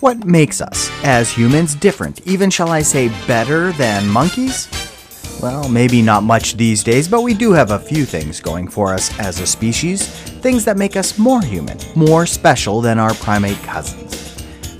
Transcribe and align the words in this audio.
What 0.00 0.24
makes 0.24 0.60
us, 0.60 0.92
as 1.02 1.28
humans, 1.28 1.74
different, 1.74 2.24
even 2.24 2.50
shall 2.50 2.68
I 2.68 2.82
say 2.82 3.08
better 3.26 3.72
than 3.72 4.06
monkeys? 4.08 4.68
Well, 5.42 5.68
maybe 5.68 6.02
not 6.02 6.22
much 6.22 6.56
these 6.56 6.84
days, 6.84 7.08
but 7.08 7.22
we 7.22 7.34
do 7.34 7.50
have 7.50 7.72
a 7.72 7.80
few 7.80 8.04
things 8.04 8.40
going 8.40 8.68
for 8.68 8.94
us 8.94 9.10
as 9.18 9.40
a 9.40 9.46
species, 9.46 10.06
things 10.40 10.64
that 10.66 10.76
make 10.76 10.94
us 10.94 11.18
more 11.18 11.42
human, 11.42 11.76
more 11.96 12.26
special 12.26 12.80
than 12.80 13.00
our 13.00 13.12
primate 13.14 13.60
cousins. 13.64 14.27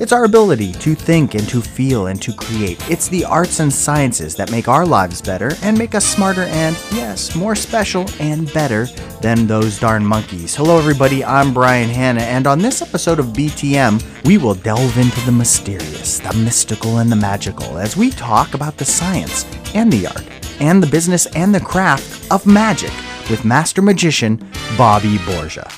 It's 0.00 0.12
our 0.12 0.22
ability 0.22 0.74
to 0.74 0.94
think 0.94 1.34
and 1.34 1.48
to 1.48 1.60
feel 1.60 2.06
and 2.06 2.22
to 2.22 2.32
create. 2.32 2.78
It's 2.88 3.08
the 3.08 3.24
arts 3.24 3.58
and 3.58 3.72
sciences 3.72 4.36
that 4.36 4.52
make 4.52 4.68
our 4.68 4.86
lives 4.86 5.20
better 5.20 5.50
and 5.62 5.76
make 5.76 5.96
us 5.96 6.06
smarter 6.06 6.42
and, 6.42 6.76
yes, 6.92 7.34
more 7.34 7.56
special 7.56 8.06
and 8.20 8.52
better 8.52 8.84
than 9.20 9.48
those 9.48 9.80
darn 9.80 10.06
monkeys. 10.06 10.54
Hello, 10.54 10.78
everybody. 10.78 11.24
I'm 11.24 11.52
Brian 11.52 11.88
Hanna, 11.90 12.20
and 12.20 12.46
on 12.46 12.60
this 12.60 12.80
episode 12.80 13.18
of 13.18 13.32
BTM, 13.32 14.24
we 14.24 14.38
will 14.38 14.54
delve 14.54 14.98
into 14.98 15.20
the 15.22 15.32
mysterious, 15.32 16.20
the 16.20 16.32
mystical, 16.32 16.98
and 16.98 17.10
the 17.10 17.16
magical 17.16 17.76
as 17.76 17.96
we 17.96 18.10
talk 18.10 18.54
about 18.54 18.76
the 18.76 18.84
science 18.84 19.44
and 19.74 19.92
the 19.92 20.06
art 20.06 20.46
and 20.60 20.80
the 20.80 20.86
business 20.86 21.26
and 21.34 21.52
the 21.52 21.58
craft 21.58 22.30
of 22.30 22.46
magic 22.46 22.92
with 23.30 23.44
master 23.44 23.82
magician 23.82 24.48
Bobby 24.76 25.18
Borgia. 25.26 25.68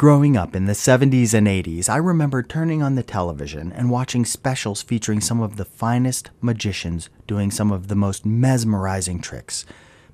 Growing 0.00 0.34
up 0.34 0.56
in 0.56 0.64
the 0.64 0.72
70s 0.72 1.34
and 1.34 1.46
80s, 1.46 1.90
I 1.90 1.98
remember 1.98 2.42
turning 2.42 2.82
on 2.82 2.94
the 2.94 3.02
television 3.02 3.70
and 3.70 3.90
watching 3.90 4.24
specials 4.24 4.80
featuring 4.80 5.20
some 5.20 5.42
of 5.42 5.56
the 5.56 5.66
finest 5.66 6.30
magicians 6.40 7.10
doing 7.26 7.50
some 7.50 7.70
of 7.70 7.88
the 7.88 7.94
most 7.94 8.24
mesmerizing 8.24 9.20
tricks. 9.20 9.66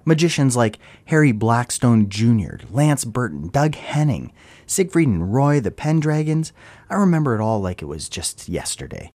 Magicians 0.05 0.57
like 0.57 0.81
Harry 1.05 1.31
Blackstone 1.31 2.09
Jr., 2.09 2.57
Lance 2.69 3.05
Burton, 3.05 3.47
Doug 3.47 3.77
Henning, 3.77 4.33
Siegfried 4.67 5.07
and 5.07 5.33
Roy, 5.33 5.61
the 5.61 5.71
Pendragons. 5.71 6.53
I 6.91 6.97
remember 6.97 7.37
it 7.37 7.41
all 7.41 7.61
like 7.61 7.81
it 7.81 7.87
was 7.87 8.09
just 8.09 8.49
yesterday. 8.49 9.13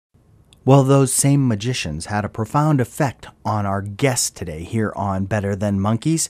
Well, 0.66 0.84
those 0.84 1.12
same 1.12 1.48
magicians 1.48 2.06
had 2.06 2.26
a 2.26 2.30
profound 2.30 2.80
effect 2.80 3.26
on 3.44 3.66
our 3.66 3.82
guest 3.82 4.38
today 4.38 4.66
here 4.66 4.94
on 4.96 5.26
Better 5.26 5.56
Than 5.56 5.80
Monkeys. 5.80 6.30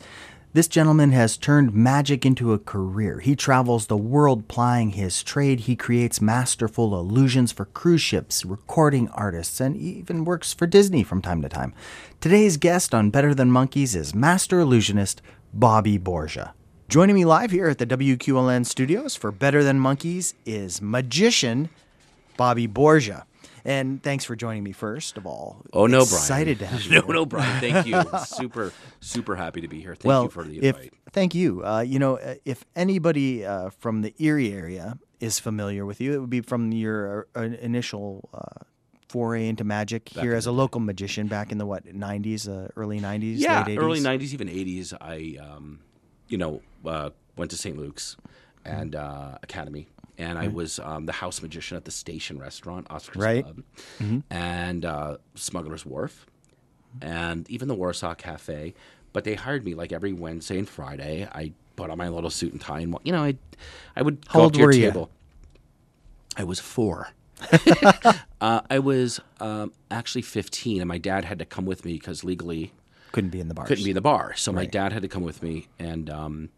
This 0.51 0.67
gentleman 0.67 1.11
has 1.11 1.37
turned 1.37 1.75
magic 1.75 2.25
into 2.25 2.53
a 2.53 2.57
career. 2.57 3.19
He 3.19 3.35
travels 3.35 3.85
the 3.85 3.95
world 3.95 4.47
plying 4.47 4.91
his 4.91 5.21
trade. 5.21 5.61
He 5.61 5.75
creates 5.75 6.21
masterful 6.21 6.99
illusions 6.99 7.51
for 7.51 7.65
cruise 7.65 8.01
ships, 8.01 8.43
recording 8.43 9.09
artists, 9.09 9.59
and 9.61 9.77
even 9.77 10.25
works 10.25 10.51
for 10.51 10.65
Disney 10.65 11.03
from 11.03 11.21
time 11.21 11.43
to 11.43 11.49
time. 11.49 11.71
Today's 12.19 12.57
guest 12.57 12.95
on 12.95 13.11
Better 13.11 13.35
Than 13.35 13.51
Monkeys 13.51 13.93
is 13.93 14.15
master 14.15 14.59
illusionist 14.59 15.21
Bobby 15.53 15.99
Borgia. 15.99 16.55
Joining 16.87 17.13
me 17.13 17.25
live 17.25 17.51
here 17.51 17.67
at 17.67 17.77
the 17.77 17.85
WQLN 17.85 18.65
studios 18.65 19.15
for 19.15 19.31
Better 19.31 19.63
Than 19.63 19.79
Monkeys 19.79 20.33
is 20.47 20.81
magician 20.81 21.69
Bobby 22.37 22.65
Borgia. 22.65 23.27
And 23.65 24.01
thanks 24.01 24.23
for 24.25 24.35
joining 24.35 24.63
me 24.63 24.71
first 24.71 25.17
of 25.17 25.25
all. 25.25 25.65
Oh 25.73 25.85
no, 25.87 26.01
Excited 26.01 26.59
Brian. 26.59 26.71
to 26.71 26.77
have 26.77 26.91
you. 26.91 27.01
no, 27.01 27.07
no, 27.07 27.25
Brian. 27.25 27.59
Thank 27.59 27.87
you. 27.87 28.01
super, 28.25 28.71
super 28.99 29.35
happy 29.35 29.61
to 29.61 29.67
be 29.67 29.79
here. 29.81 29.95
Thank 29.95 30.05
well, 30.05 30.23
you 30.23 30.29
for 30.29 30.43
the 30.43 30.57
if 30.59 30.75
invite. 30.77 30.93
thank 31.11 31.35
you. 31.35 31.65
Uh, 31.65 31.81
you 31.81 31.99
know, 31.99 32.17
uh, 32.17 32.35
if 32.45 32.65
anybody 32.75 33.45
uh, 33.45 33.69
from 33.69 34.01
the 34.01 34.13
Erie 34.19 34.53
area 34.53 34.97
is 35.19 35.39
familiar 35.39 35.85
with 35.85 35.99
you, 36.01 36.13
it 36.13 36.19
would 36.19 36.29
be 36.29 36.41
from 36.41 36.71
your 36.71 37.27
uh, 37.35 37.41
initial 37.41 38.29
uh, 38.33 38.63
foray 39.09 39.47
into 39.47 39.63
magic 39.63 40.09
here 40.09 40.31
in 40.31 40.37
as 40.37 40.45
a 40.45 40.51
local 40.51 40.79
magician 40.79 41.27
back 41.27 41.51
in 41.51 41.57
the 41.57 41.65
what 41.65 41.85
'90s, 41.85 42.47
uh, 42.47 42.69
early 42.75 42.99
'90s, 42.99 43.35
yeah, 43.39 43.63
late 43.65 43.77
'80s. 43.77 43.81
early 43.83 43.99
'90s, 43.99 44.33
even 44.33 44.47
'80s. 44.47 44.93
I, 45.01 45.37
um, 45.43 45.79
you 46.27 46.37
know, 46.37 46.61
uh, 46.85 47.09
went 47.35 47.51
to 47.51 47.57
St. 47.57 47.77
Luke's 47.77 48.15
and 48.65 48.95
uh, 48.95 49.37
Academy, 49.41 49.87
and 50.19 50.37
I 50.37 50.47
was 50.49 50.77
um, 50.79 51.05
the 51.07 51.11
house 51.13 51.41
magician 51.41 51.75
at 51.77 51.85
the 51.85 51.91
Station 51.91 52.37
Restaurant, 52.37 52.85
Oscar's 52.91 53.23
Right. 53.23 53.43
Club, 53.43 53.63
and 54.29 54.85
uh, 54.85 55.17
Smuggler's 55.35 55.85
Wharf, 55.85 56.27
and 57.01 57.49
even 57.49 57.67
the 57.67 57.75
Warsaw 57.75 58.13
Cafe. 58.13 58.73
But 59.13 59.23
they 59.23 59.33
hired 59.33 59.65
me 59.65 59.73
like 59.73 59.91
every 59.91 60.13
Wednesday 60.13 60.59
and 60.59 60.69
Friday. 60.69 61.27
I 61.31 61.53
put 61.75 61.89
on 61.89 61.97
my 61.97 62.09
little 62.09 62.29
suit 62.29 62.51
and 62.51 62.61
tie, 62.61 62.81
and 62.81 62.95
you 63.03 63.11
know, 63.11 63.23
I, 63.23 63.37
I 63.95 64.03
would 64.03 64.23
How 64.27 64.39
go 64.41 64.45
up 64.45 64.51
to 64.53 64.59
your 64.59 64.67
were 64.67 64.73
you? 64.73 64.81
table. 64.89 65.09
I 66.37 66.43
was 66.43 66.59
four. 66.59 67.09
uh, 68.41 68.61
I 68.69 68.79
was 68.79 69.19
um, 69.39 69.71
actually 69.89 70.21
15, 70.21 70.81
and 70.81 70.87
my 70.87 70.97
dad 70.97 71.25
had 71.25 71.39
to 71.39 71.45
come 71.45 71.65
with 71.65 71.85
me 71.85 71.93
because 71.93 72.23
legally 72.23 72.71
Couldn't 73.13 73.29
be 73.31 73.39
in 73.39 73.47
the 73.47 73.53
bar. 73.53 73.65
couldn't 73.65 73.83
be 73.83 73.91
in 73.91 73.95
the 73.95 74.01
bar. 74.01 74.33
So 74.35 74.51
my 74.51 74.65
dad 74.65 74.91
had 74.93 75.01
to 75.01 75.07
come 75.07 75.23
with 75.23 75.41
me, 75.41 75.67
and 75.79 76.09
um, 76.09 76.49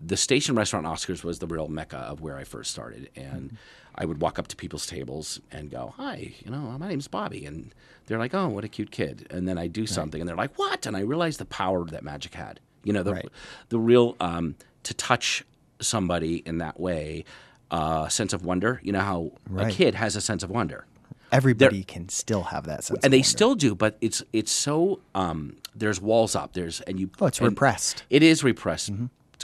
the 0.00 0.16
station 0.16 0.54
restaurant 0.54 0.86
Oscars 0.86 1.24
was 1.24 1.38
the 1.40 1.46
real 1.46 1.68
mecca 1.68 1.96
of 1.98 2.20
where 2.20 2.36
I 2.36 2.44
first 2.44 2.70
started. 2.70 3.10
And 3.16 3.56
I 3.94 4.04
would 4.04 4.20
walk 4.20 4.38
up 4.38 4.46
to 4.48 4.56
people's 4.56 4.86
tables 4.86 5.40
and 5.50 5.70
go, 5.70 5.92
"Hi, 5.96 6.34
you 6.44 6.50
know, 6.50 6.76
my 6.78 6.88
name's 6.88 7.08
Bobby," 7.08 7.44
and 7.46 7.74
they're 8.06 8.18
like, 8.18 8.32
"Oh, 8.34 8.48
what 8.48 8.62
a 8.64 8.68
cute 8.68 8.90
kid." 8.92 9.26
And 9.30 9.48
then 9.48 9.58
I 9.58 9.66
do 9.66 9.86
something, 9.86 10.20
and 10.20 10.28
they're 10.28 10.36
like, 10.36 10.56
"What?" 10.58 10.86
And 10.86 10.96
I 10.96 11.00
realized 11.00 11.40
the 11.40 11.44
power 11.46 11.84
that 11.86 12.04
magic 12.04 12.34
had. 12.34 12.60
You 12.84 12.92
know, 12.92 13.02
the 13.02 13.14
Right. 13.14 13.28
the 13.70 13.78
real 13.78 14.14
um, 14.20 14.54
to 14.84 14.94
touch 14.94 15.44
somebody 15.80 16.36
in 16.46 16.58
that 16.58 16.78
way. 16.78 17.24
Uh, 17.70 18.08
sense 18.08 18.32
of 18.32 18.44
wonder. 18.46 18.80
You 18.82 18.92
know 18.92 19.00
how 19.00 19.32
Right. 19.50 19.70
a 19.70 19.70
kid 19.76 19.94
has 19.96 20.16
a 20.16 20.22
sense 20.22 20.42
of 20.42 20.48
wonder 20.48 20.86
Everybody 21.30 21.84
can 21.84 22.08
still 22.08 22.44
have 22.44 22.64
that 22.64 22.82
sense. 22.84 23.00
and 23.04 23.12
they 23.12 23.18
wonder. 23.18 23.28
still 23.28 23.54
do 23.54 23.74
but 23.74 23.98
it's 24.00 24.22
it's 24.32 24.50
so 24.50 25.00
um 25.14 25.56
there's 25.74 26.00
walls 26.00 26.34
up 26.34 26.54
there's 26.54 26.80
and 26.82 26.98
you 26.98 27.10
Oh, 27.20 27.26
it's 27.26 27.42
repressed. 27.42 28.04
it 28.08 28.22
is 28.22 28.42
repressed 28.42 28.88
it's 28.88 28.98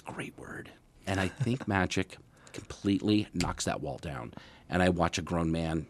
a 0.06 0.12
great 0.12 0.38
word. 0.38 0.70
And 1.06 1.20
i 1.20 1.28
think 1.28 1.66
magic 1.78 2.16
completely 2.52 3.28
knocks 3.34 3.64
that 3.64 3.80
wall 3.80 3.98
down. 3.98 4.32
And 4.68 4.82
i 4.82 4.88
watch 4.88 5.18
a 5.18 5.22
grown 5.22 5.50
man 5.52 5.86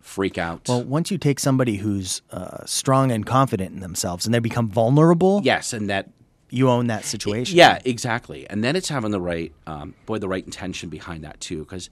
freak 0.00 0.38
out. 0.38 0.66
Well, 0.68 0.82
once 0.82 1.10
you 1.10 1.18
take 1.18 1.38
somebody 1.38 1.76
who's 1.76 2.22
uh, 2.30 2.64
strong 2.64 3.12
and 3.12 3.26
confident 3.26 3.74
in 3.74 3.80
themselves, 3.80 4.24
and 4.24 4.34
they 4.34 4.38
become 4.38 4.68
vulnerable, 4.68 5.40
yes 5.44 5.72
and 5.72 5.90
that 5.90 6.08
you 6.48 6.68
own 6.68 6.86
that 6.88 7.04
situation. 7.04 7.56
yeah 7.56 7.78
exactly. 7.84 8.48
And 8.50 8.64
then 8.64 8.74
it's 8.76 8.88
having 8.88 9.10
the 9.12 9.20
right 9.20 9.52
um, 9.66 9.94
boy 10.06 10.18
the 10.18 10.28
right 10.28 10.44
intention 10.44 10.88
behind 10.88 11.22
that 11.24 11.38
too 11.40 11.60
because 11.60 11.90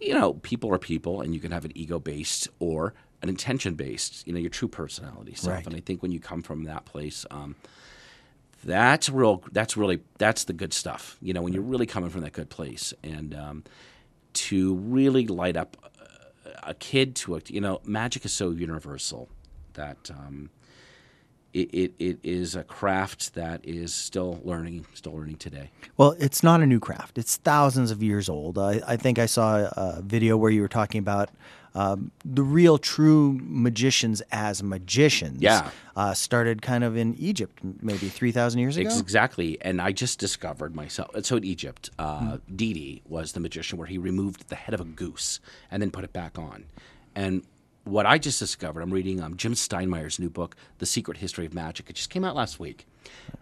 you 0.00 0.14
know 0.14 0.34
people 0.34 0.72
are 0.72 0.78
people 0.78 1.20
and 1.20 1.34
you 1.34 1.40
can 1.40 1.50
have 1.52 1.64
an 1.64 1.72
ego 1.74 1.98
based 1.98 2.48
or 2.60 2.94
an 3.22 3.28
intention 3.28 3.74
based 3.74 4.24
you 4.26 4.32
know 4.32 4.38
your 4.38 4.48
true 4.50 4.68
personality 4.68 5.34
self 5.34 5.56
Right. 5.56 5.66
and 5.66 5.74
i 5.74 5.80
think 5.80 6.00
when 6.02 6.12
you 6.12 6.20
come 6.20 6.40
from 6.40 6.62
that 6.64 6.84
place 6.84 7.26
um, 7.32 7.56
that's 8.68 9.08
real 9.08 9.42
that's 9.52 9.76
really 9.76 10.00
that's 10.18 10.44
the 10.44 10.52
good 10.52 10.72
stuff 10.74 11.16
you 11.22 11.32
know 11.32 11.40
when 11.40 11.52
you're 11.52 11.62
really 11.62 11.86
coming 11.86 12.10
from 12.10 12.20
that 12.20 12.32
good 12.32 12.50
place 12.50 12.92
and 13.02 13.34
um, 13.34 13.64
to 14.34 14.74
really 14.74 15.26
light 15.26 15.56
up 15.56 15.76
a, 16.62 16.74
kid 16.74 17.16
to 17.16 17.36
a 17.36 17.40
you 17.46 17.60
know 17.60 17.80
magic 17.84 18.24
is 18.24 18.32
so 18.32 18.50
universal 18.50 19.28
that 19.72 20.10
um, 20.10 20.50
it, 21.54 21.72
it, 21.72 21.94
it 21.98 22.18
is 22.22 22.54
a 22.54 22.62
craft 22.62 23.34
that 23.34 23.64
is 23.64 23.94
still 23.94 24.38
learning 24.44 24.84
still 24.92 25.14
learning 25.14 25.36
today 25.36 25.70
Well, 25.96 26.14
it's 26.18 26.42
not 26.42 26.60
a 26.60 26.66
new 26.66 26.78
craft. 26.78 27.16
It's 27.16 27.36
thousands 27.38 27.90
of 27.90 28.02
years 28.02 28.28
old. 28.28 28.58
I, 28.58 28.80
I 28.86 28.96
think 28.96 29.18
I 29.18 29.26
saw 29.26 29.68
a 29.76 30.02
video 30.02 30.36
where 30.36 30.50
you 30.50 30.60
were 30.60 30.68
talking 30.68 30.98
about 30.98 31.30
um, 31.78 32.10
the 32.24 32.42
real 32.42 32.76
true 32.76 33.38
magicians 33.40 34.20
as 34.32 34.64
magicians. 34.64 35.40
Yeah. 35.40 35.70
Uh, 35.94 36.12
started 36.12 36.60
kind 36.60 36.82
of 36.82 36.96
in 36.96 37.14
Egypt, 37.14 37.60
maybe 37.82 38.08
3,000 38.08 38.60
years 38.60 38.76
ago. 38.76 38.88
Exactly. 38.98 39.58
And 39.60 39.80
I 39.80 39.92
just 39.92 40.18
discovered 40.18 40.74
myself. 40.74 41.10
So 41.24 41.36
in 41.36 41.44
Egypt, 41.44 41.90
uh, 41.98 42.38
Dedi 42.52 43.02
was 43.08 43.32
the 43.32 43.40
magician 43.40 43.78
where 43.78 43.86
he 43.86 43.98
removed 43.98 44.48
the 44.48 44.56
head 44.56 44.74
of 44.74 44.80
a 44.80 44.84
goose 44.84 45.40
and 45.70 45.80
then 45.80 45.90
put 45.90 46.02
it 46.04 46.12
back 46.12 46.38
on. 46.38 46.64
And 47.14 47.44
what 47.84 48.06
I 48.06 48.18
just 48.18 48.38
discovered, 48.38 48.82
I'm 48.82 48.92
reading 48.92 49.20
um, 49.20 49.36
Jim 49.36 49.54
Steinmeyer's 49.54 50.18
new 50.18 50.30
book, 50.30 50.56
The 50.78 50.86
Secret 50.86 51.18
History 51.18 51.46
of 51.46 51.54
Magic. 51.54 51.88
It 51.90 51.94
just 51.96 52.10
came 52.10 52.24
out 52.24 52.36
last 52.36 52.60
week. 52.60 52.86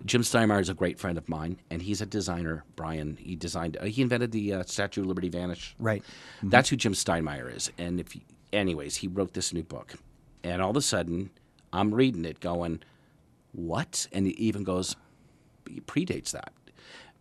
Jim 0.05 0.23
Steinmeyer 0.23 0.61
is 0.61 0.69
a 0.69 0.75
great 0.75 0.99
friend 0.99 1.19
of 1.19 1.29
mine, 1.29 1.59
and 1.71 1.83
he's 1.83 2.01
a 2.01 2.07
designer. 2.07 2.65
Brian, 2.77 3.17
he 3.21 3.35
designed, 3.35 3.77
uh, 3.81 3.85
he 3.85 4.03
invented 4.03 4.31
the 4.31 4.55
uh, 4.55 4.63
Statue 4.65 5.01
of 5.01 5.09
Liberty 5.09 5.28
Vanish. 5.28 5.75
Right. 5.78 6.03
That's 6.43 6.69
who 6.69 6.77
Jim 6.77 6.93
Steinmeyer 6.93 7.55
is. 7.55 7.71
And 7.77 7.99
if, 7.99 8.15
you, 8.15 8.22
anyways, 8.53 8.97
he 8.97 9.09
wrote 9.09 9.34
this 9.34 9.53
new 9.53 9.63
book, 9.63 9.95
and 10.43 10.63
all 10.63 10.71
of 10.71 10.77
a 10.77 10.83
sudden, 10.83 11.31
I'm 11.72 11.95
reading 11.95 12.25
it, 12.25 12.41
going, 12.41 12.81
"What?" 13.53 14.07
And 14.13 14.27
it 14.27 14.41
even 14.41 14.65
goes, 14.65 14.97
it 15.66 15.87
predates 15.87 16.31
that, 16.31 16.53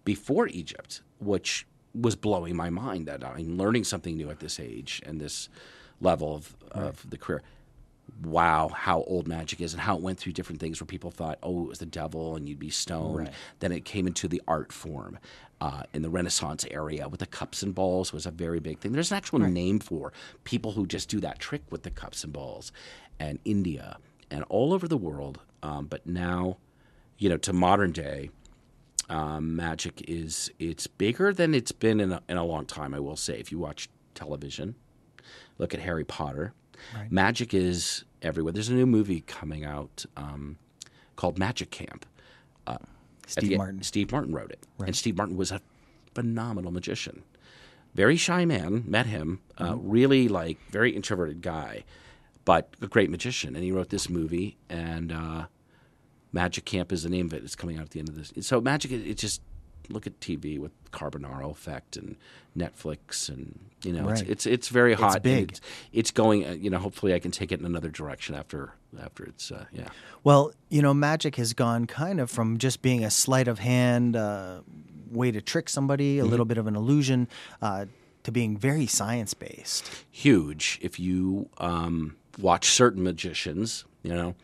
before 0.04 0.48
Egypt, 0.48 1.02
which 1.20 1.66
was 1.94 2.16
blowing 2.16 2.56
my 2.56 2.70
mind. 2.70 3.08
That 3.08 3.24
I'm 3.24 3.58
learning 3.58 3.86
something 3.86 4.16
new 4.16 4.30
at 4.30 4.40
this 4.40 4.60
age 4.60 5.02
and 5.06 5.20
this 5.20 5.50
level 6.02 6.36
of, 6.36 6.56
of 6.72 7.10
the 7.10 7.18
career. 7.18 7.42
Wow, 8.24 8.70
how 8.70 9.04
old 9.04 9.28
magic 9.28 9.60
is, 9.60 9.74
and 9.74 9.82
how 9.82 9.98
it 9.98 10.02
went 10.02 10.20
through 10.20 10.34
different 10.34 10.62
things 10.62 10.80
where 10.80 10.86
people 10.88 11.12
thought, 11.12 11.38
"Oh, 11.44 11.64
it 11.64 11.68
was 11.68 11.80
the 11.80 11.86
devil," 11.86 12.36
and 12.36 12.48
you'd 12.48 12.60
be 12.60 12.70
stoned. 12.70 13.30
Then 13.60 13.72
it 13.72 13.84
came 13.84 14.08
into 14.08 14.28
the 14.28 14.42
art 14.48 14.72
form. 14.72 15.20
Uh, 15.62 15.84
in 15.94 16.02
the 16.02 16.10
Renaissance 16.10 16.66
area, 16.70 17.08
with 17.08 17.22
the 17.22 17.26
cups 17.26 17.64
and 17.64 17.74
balls 17.74 18.12
was 18.12 18.26
a 18.26 18.32
very 18.32 18.60
big 18.60 18.80
thing. 18.80 18.92
There's 18.92 19.12
an 19.12 19.18
actual 19.18 19.40
name 19.40 19.80
for 19.80 20.12
people 20.44 20.74
who 20.74 20.86
just 20.86 21.08
do 21.08 21.22
that 21.22 21.40
trick 21.40 21.64
with 21.70 21.84
the 21.84 21.90
cups 21.92 22.26
and 22.26 22.34
balls, 22.34 22.74
and 23.20 23.40
India 23.46 23.98
and 24.30 24.44
all 24.50 24.74
over 24.74 24.88
the 24.88 24.98
world. 24.98 25.40
Um, 25.64 25.86
but 25.88 26.06
now, 26.06 26.58
you 27.18 27.30
know, 27.30 27.38
to 27.38 27.54
modern 27.54 27.92
day, 27.92 28.30
Um, 29.08 29.56
magic 29.56 30.04
is 30.10 30.52
it's 30.58 30.88
bigger 30.88 31.32
than 31.32 31.54
it's 31.54 31.72
been 31.72 32.00
in 32.00 32.12
a, 32.12 32.22
in 32.28 32.38
a 32.38 32.44
long 32.44 32.66
time. 32.66 32.94
I 32.94 33.00
will 33.00 33.16
say, 33.16 33.40
if 33.40 33.52
you 33.52 33.60
watch 33.60 33.88
television, 34.16 34.76
look 35.60 35.74
at 35.76 35.80
Harry 35.82 36.04
Potter. 36.04 36.54
Right. 36.96 37.12
Magic 37.12 37.54
is 37.54 38.04
everywhere. 38.22 38.54
There's 38.54 38.70
a 38.70 38.74
new 38.74 38.86
movie 38.86 39.22
coming 39.22 39.64
out 39.66 40.06
um, 40.18 40.58
called 41.16 41.38
Magic 41.38 41.72
Camp. 41.72 42.06
At 42.68 42.82
Steve 43.28 43.50
the- 43.52 43.58
Martin. 43.58 43.82
Steve 43.84 44.12
Martin 44.12 44.34
wrote 44.36 44.52
it, 44.52 44.60
Right. 44.78 44.88
and 44.88 44.96
Steve 44.96 45.18
Martin 45.18 45.36
was 45.38 45.52
a 45.52 45.60
phenomenal 46.14 46.72
magician. 46.72 47.24
Very 47.96 48.18
shy 48.18 48.46
man. 48.46 48.84
Met 48.86 49.06
him. 49.08 49.40
Uh, 49.58 49.72
Mm-hmm. 49.74 49.90
really 49.90 50.28
like 50.28 50.58
very 50.70 50.92
introverted 50.96 51.42
guy, 51.42 51.84
but 52.44 52.74
a 52.82 52.88
great 52.88 53.10
magician. 53.10 53.56
And 53.56 53.64
he 53.64 53.72
wrote 53.72 53.90
this 53.90 54.10
movie, 54.10 54.58
and 54.70 55.12
uh, 55.12 55.46
Magic 56.32 56.66
Camp 56.66 56.92
is 56.92 57.04
the 57.04 57.10
name 57.10 57.28
of 57.28 57.34
it. 57.34 57.44
It's 57.44 57.56
coming 57.56 57.78
out 57.78 57.84
at 57.84 57.90
the 57.92 58.00
end 58.00 58.10
of 58.10 58.16
this. 58.16 58.32
So 58.46 58.60
Magic, 58.62 58.92
it, 58.92 59.08
it 59.08 59.18
just 59.18 59.42
look 59.90 60.08
at 60.08 60.20
TV 60.20 60.60
with 60.60 60.72
Carbonaro 60.92 61.52
Effect 61.52 61.98
and 61.98 62.16
Netflix, 62.58 63.30
and 63.30 63.60
you 63.84 63.92
know, 63.94 64.04
Right. 64.06 64.22
it's, 64.22 64.30
it's 64.30 64.46
it's 64.46 64.68
very 64.70 64.94
hot. 64.94 65.16
and 65.16 65.24
big. 65.24 65.52
It's, 65.52 65.62
it's 65.94 66.12
going. 66.12 66.46
Uh, 66.46 66.52
you 66.52 66.70
know, 66.70 66.78
hopefully, 66.80 67.14
I 67.14 67.20
can 67.20 67.32
take 67.32 67.52
it 67.52 67.60
in 67.60 67.66
another 67.66 67.90
direction 67.90 68.36
after 68.36 68.74
after 69.02 69.24
it's 69.26 69.52
uh, 69.52 69.66
yeah. 69.72 69.90
Well, 70.24 70.52
you 70.70 70.82
know, 70.82 70.94
magic 70.94 71.36
has 71.36 71.54
gone 71.54 71.86
kind 71.86 72.20
of 72.20 72.30
from 72.32 72.58
just 72.58 72.82
being 72.82 73.04
a 73.04 73.12
sleight 73.12 73.48
of 73.48 73.60
hand 73.60 74.16
uh, 74.16 74.62
way 75.12 75.32
to 75.32 75.42
trick 75.42 75.70
somebody, 75.70 76.18
a 76.18 76.22
Mm-hmm. 76.22 76.30
little 76.32 76.46
bit 76.46 76.58
of 76.58 76.68
an 76.68 76.76
illusion, 76.76 77.28
uh, 77.62 77.86
to 78.24 78.32
being 78.32 78.58
very 78.58 78.88
science 78.88 79.34
based. 79.34 79.90
huge 80.10 80.80
if 80.82 81.00
you 81.00 81.50
um, 81.58 82.16
watch 82.40 82.70
certain 82.70 83.04
magicians. 83.04 83.86
You 84.04 84.14
know, 84.14 84.36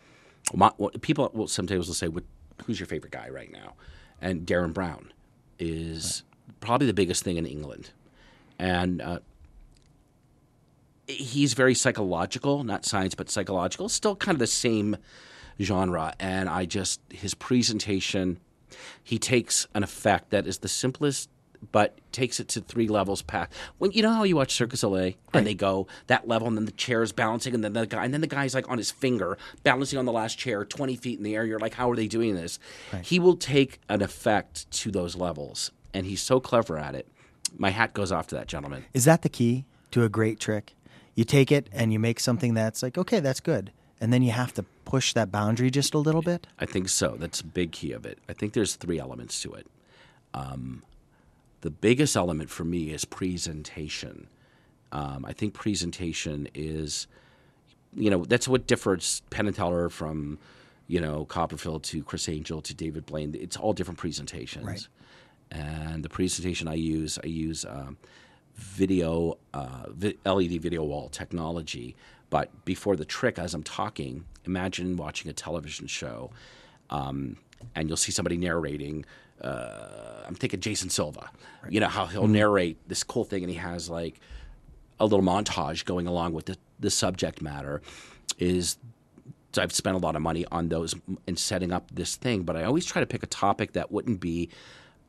my, 0.54 0.72
people 1.02 1.30
will 1.34 1.48
sometimes 1.48 1.88
will 1.88 1.94
say, 1.96 2.08
what, 2.10 2.24
"Who's 2.66 2.80
your 2.80 2.88
favorite 2.88 3.12
guy 3.12 3.30
right 3.30 3.52
now?" 3.52 3.74
And 4.20 4.46
Derren 4.46 4.74
Brown 4.74 5.12
is 5.62 6.24
probably 6.60 6.88
the 6.88 6.94
biggest 6.94 7.24
thing 7.24 7.38
in 7.38 7.46
England, 7.46 7.92
and 8.60 9.02
uh, 9.02 9.20
he's 11.08 11.54
very 11.54 11.76
psychological, 11.76 12.64
not 12.64 12.84
science, 12.86 13.16
but 13.16 13.30
psychological. 13.30 13.88
Still 13.88 14.16
kind 14.16 14.36
of 14.36 14.40
the 14.40 14.48
same 14.48 14.98
genre, 15.62 16.14
and 16.20 16.50
I 16.50 16.66
just 16.66 17.00
his 17.10 17.34
presentation. 17.34 18.40
He 19.04 19.20
takes 19.20 19.68
an 19.74 19.84
effect 19.84 20.32
that 20.32 20.48
is 20.48 20.60
the 20.60 20.68
simplest, 20.68 21.30
but 21.72 21.98
takes 22.12 22.40
it 22.40 22.48
to 22.50 22.62
three 22.62 22.88
levels 22.88 23.22
past. 23.22 23.52
When 23.78 23.92
you 23.92 24.02
know 24.02 24.12
how 24.12 24.24
you 24.24 24.36
watch 24.36 24.54
Circus 24.54 24.84
LA 24.84 25.12
and 25.34 25.46
they 25.46 25.54
go 25.54 25.88
that 26.08 26.28
level, 26.28 26.48
and 26.48 26.58
then 26.58 26.66
the 26.66 26.72
chair 26.72 27.04
is 27.04 27.12
balancing, 27.12 27.54
and 27.54 27.64
then 27.64 27.74
the 27.74 27.86
guy, 27.86 28.04
and 28.04 28.14
then 28.14 28.22
the 28.22 28.28
guy's 28.28 28.54
like 28.54 28.70
on 28.70 28.78
his 28.78 28.92
finger 28.92 29.38
balancing 29.64 30.00
on 30.00 30.06
the 30.06 30.12
last 30.12 30.38
chair, 30.38 30.66
twenty 30.66 30.96
feet 30.96 31.18
in 31.18 31.24
the 31.24 31.36
air. 31.36 31.46
You're 31.46 31.60
like, 31.60 31.76
how 31.76 31.90
are 31.92 31.96
they 31.96 32.08
doing 32.08 32.36
this? 32.36 32.60
He 33.04 33.20
will 33.20 33.38
take 33.38 33.80
an 33.90 34.02
effect 34.02 34.70
to 34.72 34.92
those 34.92 35.16
levels, 35.16 35.72
and 35.94 36.06
he's 36.06 36.22
so 36.22 36.40
clever 36.40 36.78
at 36.78 36.96
it. 36.96 37.08
My 37.58 37.70
hat 37.70 37.94
goes 37.94 38.12
off 38.12 38.28
to 38.28 38.36
that 38.36 38.48
gentleman. 38.48 38.86
Is 38.94 39.06
that 39.06 39.22
the 39.22 39.30
key 39.30 39.66
to 39.92 40.04
a 40.04 40.10
great 40.10 40.40
trick? 40.40 40.74
You 41.16 41.26
take 41.26 41.52
it 41.52 41.68
and 41.74 41.92
you 41.92 42.00
make 42.00 42.20
something 42.20 42.54
that's 42.54 42.82
like, 42.82 42.98
okay, 42.98 43.20
that's 43.20 43.42
good. 43.42 43.72
And 44.00 44.12
then 44.12 44.24
you 44.24 44.32
have 44.32 44.54
to 44.54 44.64
push 44.86 45.14
that 45.14 45.32
boundary 45.32 45.70
just 45.70 45.94
a 45.94 45.98
little 45.98 46.22
bit. 46.22 46.48
I 46.58 46.66
think 46.66 46.90
so. 46.90 47.16
That's 47.20 47.42
a 47.42 47.46
big 47.46 47.72
key 47.72 47.92
of 47.92 48.06
it. 48.06 48.18
I 48.28 48.34
think 48.34 48.54
there's 48.54 48.76
three 48.76 49.00
elements 49.00 49.42
to 49.44 49.54
it. 49.54 49.68
Um, 50.34 50.84
the 51.62 51.70
biggest 51.70 52.16
element 52.16 52.50
for 52.50 52.64
me 52.64 52.90
is 52.92 53.06
presentation. 53.06 54.28
Um, 54.92 55.26
I 55.26 55.34
think 55.34 55.54
presentation 55.54 56.48
is, 56.54 57.08
you 57.94 58.10
know, 58.10 58.26
that's 58.26 58.48
what 58.48 58.68
differs 58.68 59.22
Penn 59.30 59.48
and 59.48 59.56
Teller 59.56 59.90
from, 59.90 60.40
you 60.88 61.00
know, 61.00 61.26
Copperfield 61.26 61.84
to 61.86 62.04
Criss 62.04 62.28
Angel 62.28 62.62
to 62.62 62.74
David 62.74 63.06
Blaine. 63.06 63.36
It's 63.40 63.58
all 63.58 63.74
different 63.74 64.00
presentations. 64.00 64.66
Right. 64.66 64.88
And 65.52 66.04
the 66.04 66.10
presentation 66.10 66.68
I 66.68 66.76
use, 66.76 67.20
I 67.24 67.28
use 67.28 67.66
um, 67.66 67.98
video, 68.56 69.38
uh, 69.54 69.86
LED 70.26 70.62
video 70.62 70.84
wall 70.84 71.10
technology. 71.10 71.96
But 72.30 72.66
before 72.66 72.96
the 72.96 73.06
trick, 73.06 73.38
as 73.38 73.54
I'm 73.54 73.64
talking, 73.64 74.26
imagine 74.46 74.96
watching 74.98 75.30
a 75.30 75.34
television 75.34 75.88
show, 75.88 76.32
um, 76.90 77.38
and 77.76 77.88
you'll 77.90 77.98
see 77.98 78.12
somebody 78.12 78.38
narrating. 78.38 79.06
Uh, 79.42 80.24
I'm 80.28 80.36
thinking 80.36 80.60
Jason 80.60 80.90
Silva. 80.90 81.30
You 81.70 81.80
know 81.80 81.88
how 81.88 82.06
he'll 82.06 82.28
narrate 82.28 82.78
this 82.88 83.04
cool 83.04 83.24
thing, 83.24 83.44
and 83.44 83.52
he 83.52 83.58
has 83.58 83.90
like 83.90 84.20
a 85.00 85.06
little 85.06 85.26
montage 85.26 85.86
going 85.86 86.08
along 86.08 86.34
with 86.34 86.46
the, 86.46 86.58
the 86.80 86.90
subject 86.92 87.42
matter. 87.42 87.82
Is 88.38 88.78
so 89.54 89.62
I've 89.62 89.74
spent 89.74 89.96
a 89.96 90.00
lot 90.00 90.16
of 90.16 90.22
money 90.22 90.46
on 90.52 90.70
those 90.70 90.96
and 91.28 91.38
setting 91.38 91.72
up 91.72 91.92
this 91.94 92.16
thing, 92.16 92.44
but 92.44 92.56
I 92.56 92.64
always 92.64 92.86
try 92.86 93.02
to 93.02 93.06
pick 93.06 93.24
a 93.24 93.28
topic 93.28 93.74
that 93.74 93.92
wouldn't 93.92 94.20
be 94.20 94.50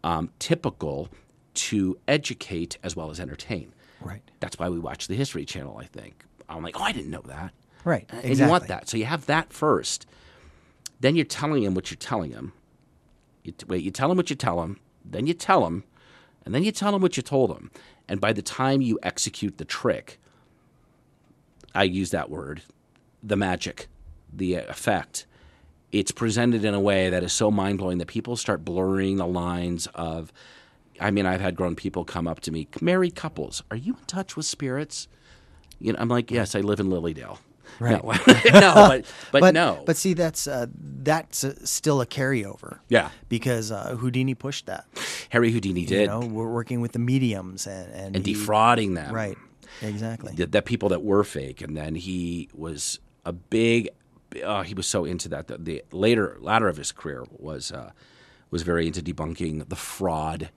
um, 0.02 0.31
typical 0.38 1.08
to 1.55 1.99
educate 2.08 2.79
as 2.82 2.96
well 2.96 3.11
as 3.11 3.20
entertain. 3.20 3.73
Right. 4.00 4.23
That's 4.40 4.58
why 4.58 4.69
we 4.69 4.79
watch 4.79 5.06
the 5.06 5.14
History 5.14 5.44
Channel. 5.44 5.79
I 5.79 5.84
think 5.84 6.25
I'm 6.49 6.62
like, 6.62 6.79
oh, 6.79 6.82
I 6.82 6.93
didn't 6.93 7.11
know 7.11 7.23
that. 7.26 7.52
Right. 7.84 8.06
And 8.11 8.25
Exactly. 8.25 8.44
you 8.44 8.50
want 8.50 8.69
that, 8.69 8.88
so 8.88 8.96
you 8.96 9.05
have 9.05 9.26
that 9.26 9.52
first. 9.52 10.06
Then 11.00 11.17
you're 11.17 11.25
telling 11.25 11.62
him 11.62 11.75
what 11.75 11.90
you're 11.90 11.96
telling 11.99 12.31
him. 12.31 12.52
You 13.42 13.52
t- 13.52 13.66
wait, 13.68 13.82
you 13.82 13.90
tell 13.90 14.08
them 14.08 14.16
what 14.16 14.30
you 14.30 14.36
tell 14.36 14.60
them, 14.60 14.78
Then 15.04 15.26
you 15.26 15.34
tell 15.34 15.64
them, 15.64 15.84
and 16.44 16.54
then 16.54 16.64
you 16.64 16.72
tell 16.72 16.92
them 16.92 17.02
what 17.02 17.16
you 17.16 17.22
told 17.22 17.50
them. 17.50 17.70
And 18.08 18.20
by 18.20 18.32
the 18.32 18.42
time 18.42 18.82
you 18.82 18.98
execute 19.02 19.58
the 19.58 19.64
trick, 19.64 20.20
I 21.74 21.84
use 21.84 22.10
that 22.10 22.30
word, 22.30 22.62
the 23.22 23.36
magic, 23.36 23.88
the 24.32 24.54
effect. 24.54 25.26
It's 25.90 26.12
presented 26.12 26.64
in 26.64 26.74
a 26.74 26.80
way 26.80 27.10
that 27.10 27.22
is 27.22 27.32
so 27.32 27.50
mind 27.50 27.78
blowing 27.78 27.98
that 27.98 28.08
people 28.08 28.36
start 28.36 28.64
blurring 28.64 29.16
the 29.16 29.26
lines 29.26 29.86
of. 29.94 30.32
I 31.00 31.10
mean, 31.10 31.26
I've 31.26 31.40
had 31.40 31.56
grown 31.56 31.74
people 31.74 32.04
come 32.04 32.28
up 32.28 32.40
to 32.40 32.52
me, 32.52 32.68
married 32.80 33.14
couples. 33.16 33.62
Are 33.70 33.76
you 33.76 33.94
in 33.94 34.04
touch 34.06 34.36
with 34.36 34.46
spirits? 34.46 35.08
You 35.78 35.92
know, 35.92 35.98
I'm 35.98 36.08
like, 36.08 36.30
yes, 36.30 36.54
I 36.54 36.60
live 36.60 36.80
in 36.80 36.88
Lilydale. 36.88 37.38
Right. 37.80 38.02
No, 38.02 38.10
no 38.60 38.74
but, 38.74 39.04
but 39.32 39.40
but 39.40 39.54
no. 39.54 39.82
But 39.86 39.96
see, 39.96 40.14
that's 40.14 40.46
uh, 40.46 40.66
that's 40.74 41.44
uh, 41.44 41.54
still 41.64 42.00
a 42.00 42.06
carryover. 42.06 42.78
Yeah. 42.88 43.10
Because 43.28 43.70
uh, 43.72 43.96
Houdini 43.96 44.34
pushed 44.34 44.66
that. 44.66 44.86
Harry 45.30 45.50
Houdini 45.50 45.80
You 45.82 45.86
did, 45.86 46.06
know, 46.08 46.20
we're 46.20 46.52
working 46.52 46.80
with 46.80 46.92
the 46.92 46.98
mediums 46.98 47.66
and 47.66 47.92
and, 47.92 48.16
and 48.16 48.26
he- 48.26 48.34
defrauding 48.34 48.94
them. 48.94 49.14
Right. 49.14 49.36
Exactly. 49.80 50.32
the, 50.34 50.46
the 50.46 50.62
people 50.62 50.90
that 50.90 51.02
were 51.02 51.24
fake, 51.24 51.60
and 51.62 51.76
then 51.76 51.94
he 51.94 52.48
was 52.54 52.98
a 53.24 53.32
big. 53.32 53.88
Uh, 54.44 54.62
he 54.62 54.74
was 54.74 54.86
so 54.86 55.04
into 55.04 55.28
that. 55.30 55.48
The, 55.48 55.58
the 55.58 55.82
later 55.92 56.36
latter 56.40 56.69
of 56.69 56.76
his 56.76 56.92
career 56.92 57.24
was 57.30 57.72
uh, 57.72 57.90
was 58.50 58.62
very 58.62 58.86
into 58.86 59.00
debunking 59.02 59.69
the 59.69 59.76
fraud 59.76 60.50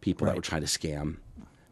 people 0.00 0.24
that 0.24 0.30
Right. 0.32 0.36
were 0.38 0.42
trying 0.42 0.62
to 0.62 0.66
scam. 0.66 1.16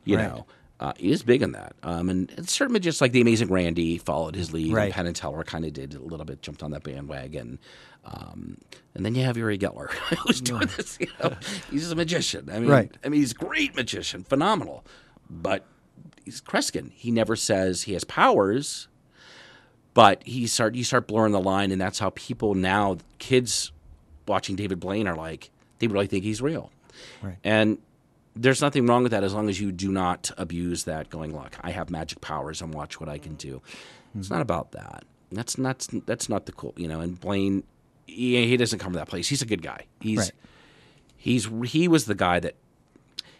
You 0.04 0.16
Right. 0.18 0.28
know, 0.28 0.46
uh, 0.80 0.92
he 0.98 1.10
is 1.10 1.22
big 1.22 1.42
in 1.42 1.52
that. 1.52 1.74
Um, 1.82 2.08
and, 2.08 2.30
and 2.36 2.48
certainly 2.48 2.80
just 2.80 3.00
like 3.00 3.12
the 3.12 3.20
Amazing 3.20 3.48
Randi 3.48 3.98
followed 3.98 4.34
his 4.36 4.52
lead, 4.52 4.72
Right. 4.72 4.84
and 4.86 4.94
Penn 4.94 5.06
and 5.06 5.16
Teller 5.16 5.42
kind 5.44 5.64
of 5.64 5.72
did 5.72 5.94
a 5.94 6.00
little 6.00 6.26
bit, 6.26 6.42
jumped 6.42 6.62
on 6.62 6.70
that 6.72 6.82
bandwagon. 6.82 7.58
Um, 8.04 8.58
and 8.94 9.04
then 9.04 9.14
you 9.14 9.24
have 9.24 9.36
Uri 9.36 9.58
Geller, 9.58 9.90
who's 10.26 10.40
doing 10.40 10.68
this. 10.76 10.98
You 11.00 11.08
know, 11.22 11.34
he's 11.70 11.90
a 11.90 11.96
magician. 11.96 12.48
I 12.52 12.58
mean, 12.60 12.68
Right. 12.70 12.94
I 13.04 13.08
mean, 13.08 13.20
he's 13.20 13.32
a 13.32 13.36
great 13.36 13.74
magician, 13.74 14.22
phenomenal. 14.22 14.84
But 15.28 15.64
he's 16.24 16.40
Kreskin. 16.40 16.92
He 16.92 17.10
never 17.10 17.34
says 17.36 17.82
he 17.82 17.94
has 17.94 18.04
powers, 18.04 18.86
but 19.94 20.22
he 20.24 20.46
start 20.46 20.74
you 20.74 20.84
start 20.84 21.08
blurring 21.08 21.32
the 21.32 21.40
line, 21.40 21.72
and 21.72 21.80
that's 21.80 21.98
how 21.98 22.10
people 22.10 22.54
now, 22.54 22.98
kids 23.18 23.72
watching 24.28 24.54
David 24.56 24.78
Blaine, 24.78 25.08
are 25.08 25.16
like 25.16 25.50
they 25.78 25.86
really 25.88 26.06
think 26.06 26.22
he's 26.22 26.40
real. 26.42 26.70
Right. 27.22 27.38
And 27.42 27.78
there's 28.36 28.60
nothing 28.60 28.86
wrong 28.86 29.02
with 29.02 29.12
that 29.12 29.24
as 29.24 29.32
long 29.34 29.48
as 29.48 29.60
you 29.60 29.72
do 29.72 29.90
not 29.90 30.30
abuse 30.36 30.84
that. 30.84 31.08
Going, 31.10 31.34
look, 31.34 31.56
I 31.62 31.70
have 31.70 31.90
magic 31.90 32.20
powers, 32.20 32.60
and 32.60 32.72
watch 32.74 33.00
what 33.00 33.08
I 33.08 33.18
can 33.18 33.34
do. 33.34 33.62
It's 34.18 34.30
not 34.30 34.42
about 34.42 34.72
that. 34.72 35.04
That's 35.32 35.58
not 35.58 35.86
that's 36.06 36.28
not 36.28 36.46
the 36.46 36.52
cool, 36.52 36.74
you 36.76 36.86
know. 36.88 37.00
And 37.00 37.18
Blaine, 37.18 37.64
he, 38.06 38.46
he 38.46 38.56
doesn't 38.56 38.78
come 38.78 38.92
from 38.92 38.98
that 39.00 39.08
place. 39.08 39.28
He's 39.28 39.42
a 39.42 39.46
good 39.46 39.62
guy. 39.62 39.86
He's 40.00 40.18
Right. 40.18 40.32
he's 41.16 41.48
he 41.64 41.88
was 41.88 42.04
the 42.04 42.14
guy 42.14 42.38
that 42.40 42.54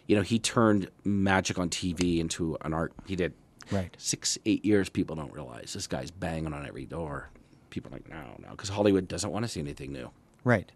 you 0.07 0.15
know 0.15 0.21
he 0.21 0.39
turned 0.39 0.89
magic 1.03 1.57
on 1.57 1.69
TV 1.69 2.19
into 2.19 2.57
an 2.61 2.73
art. 2.73 2.93
He 3.05 3.15
did 3.15 3.33
Right. 3.71 3.93
six 3.97 4.37
eight 4.45 4.63
years. 4.65 4.89
People 4.89 5.15
don't 5.15 5.31
realize 5.33 5.73
this 5.73 5.87
guy's 5.87 6.11
banging 6.11 6.53
on 6.53 6.65
every 6.67 6.85
door. 6.85 7.29
People 7.69 7.91
are 7.91 7.95
like 7.95 8.09
no 8.09 8.35
no 8.39 8.49
because 8.51 8.69
Hollywood 8.69 9.07
doesn't 9.07 9.31
want 9.31 9.43
to 9.45 9.49
see 9.49 9.59
anything 9.59 9.91
new. 9.93 10.09
Right. 10.43 10.71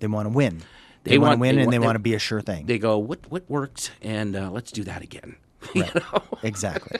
They 0.00 0.06
want 0.06 0.26
to 0.26 0.34
win. 0.34 0.62
They, 1.04 1.12
They 1.12 1.18
want 1.18 1.34
to 1.34 1.40
win, 1.40 1.56
they 1.56 1.62
and 1.62 1.66
want- 1.66 1.70
they 1.72 1.78
they- 1.78 1.84
want 1.86 1.94
to 1.96 2.00
be 2.00 2.14
a 2.14 2.18
sure 2.18 2.40
thing. 2.40 2.66
They 2.66 2.78
go 2.78 2.98
what 2.98 3.30
what 3.30 3.48
worked 3.50 3.92
and 4.02 4.36
uh, 4.36 4.50
let's 4.50 4.70
do 4.72 4.84
that 4.84 5.02
again. 5.02 5.36
Right. 5.76 5.92
exactly. 6.42 6.98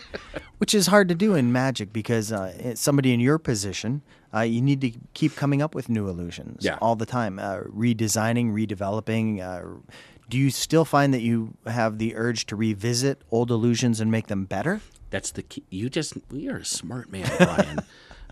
Which 0.58 0.72
is 0.72 0.86
hard 0.86 1.08
to 1.08 1.16
do 1.16 1.34
in 1.34 1.50
magic 1.52 1.92
because 1.92 2.30
uh, 2.30 2.76
somebody 2.76 3.12
in 3.12 3.18
your 3.18 3.38
position, 3.38 4.02
uh, 4.32 4.40
you 4.42 4.60
need 4.62 4.80
to 4.82 4.92
keep 5.14 5.34
coming 5.34 5.60
up 5.60 5.74
with 5.74 5.88
new 5.88 6.06
illusions 6.08 6.64
Yeah. 6.64 6.78
all 6.80 6.94
the 6.94 7.04
time, 7.06 7.40
uh, 7.40 7.58
redesigning, 7.62 8.52
redeveloping. 8.52 9.40
Uh, 9.40 9.80
do 10.28 10.38
you 10.38 10.50
still 10.50 10.84
find 10.84 11.12
that 11.12 11.22
you 11.22 11.54
have 11.66 11.98
the 11.98 12.14
urge 12.14 12.46
to 12.46 12.56
revisit 12.56 13.20
old 13.32 13.50
illusions 13.50 14.00
and 14.00 14.12
make 14.12 14.28
them 14.28 14.44
better? 14.44 14.80
That's 15.10 15.32
the 15.32 15.42
key. 15.42 15.64
You 15.68 15.90
just 15.90 16.14
you're 16.32 16.58
a 16.58 16.64
smart 16.64 17.10
man, 17.10 17.28
Brian. 17.38 17.80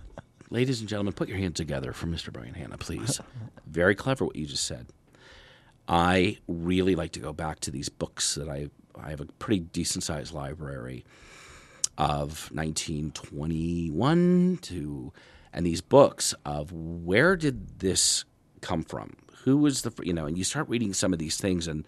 Ladies 0.51 0.79
and 0.81 0.89
gentlemen, 0.89 1.13
put 1.13 1.29
your 1.29 1.39
hands 1.39 1.55
together 1.57 1.93
for 1.93 2.07
Mr. 2.07 2.33
Brian 2.33 2.55
Hanna, 2.55 2.79
please. 2.79 3.21
Very 3.67 3.95
clever 3.97 4.25
what 4.25 4.37
you 4.37 4.47
just 4.47 4.65
said. 4.65 4.87
I 5.91 6.39
really 6.47 6.95
like 6.95 7.13
to 7.13 7.21
go 7.21 7.33
back 7.33 7.59
to 7.61 7.71
these 7.73 7.89
books 7.89 8.37
that 8.37 8.49
I 8.49 8.69
I 8.99 9.11
have 9.11 9.21
a 9.21 9.27
pretty 9.27 9.61
decent 9.61 10.05
sized 10.05 10.33
library 10.33 11.05
of 11.99 12.51
1921 12.53 14.59
to 14.63 15.13
and 15.53 15.67
these 15.67 15.81
books 15.81 16.33
of 16.47 16.73
where 16.73 17.37
did 17.37 17.81
this 17.81 18.25
come 18.61 18.85
from? 18.85 19.17
Who 19.45 19.59
was 19.59 19.83
the 19.83 19.93
you 20.03 20.13
know? 20.13 20.27
And 20.27 20.39
you 20.39 20.45
start 20.45 20.69
reading 20.69 20.93
some 20.93 21.13
of 21.13 21.19
these 21.19 21.37
things 21.37 21.67
and 21.67 21.85